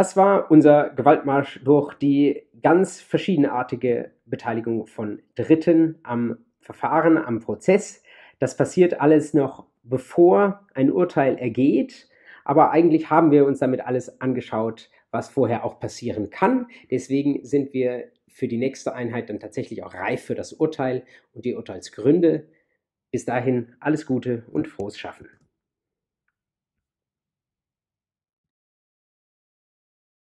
[0.00, 8.02] Das war unser Gewaltmarsch durch die ganz verschiedenartige Beteiligung von Dritten am Verfahren, am Prozess.
[8.38, 12.08] Das passiert alles noch bevor ein Urteil ergeht,
[12.46, 16.68] aber eigentlich haben wir uns damit alles angeschaut, was vorher auch passieren kann.
[16.90, 21.44] Deswegen sind wir für die nächste Einheit dann tatsächlich auch reif für das Urteil und
[21.44, 22.48] die Urteilsgründe.
[23.10, 25.28] Bis dahin alles Gute und frohes Schaffen.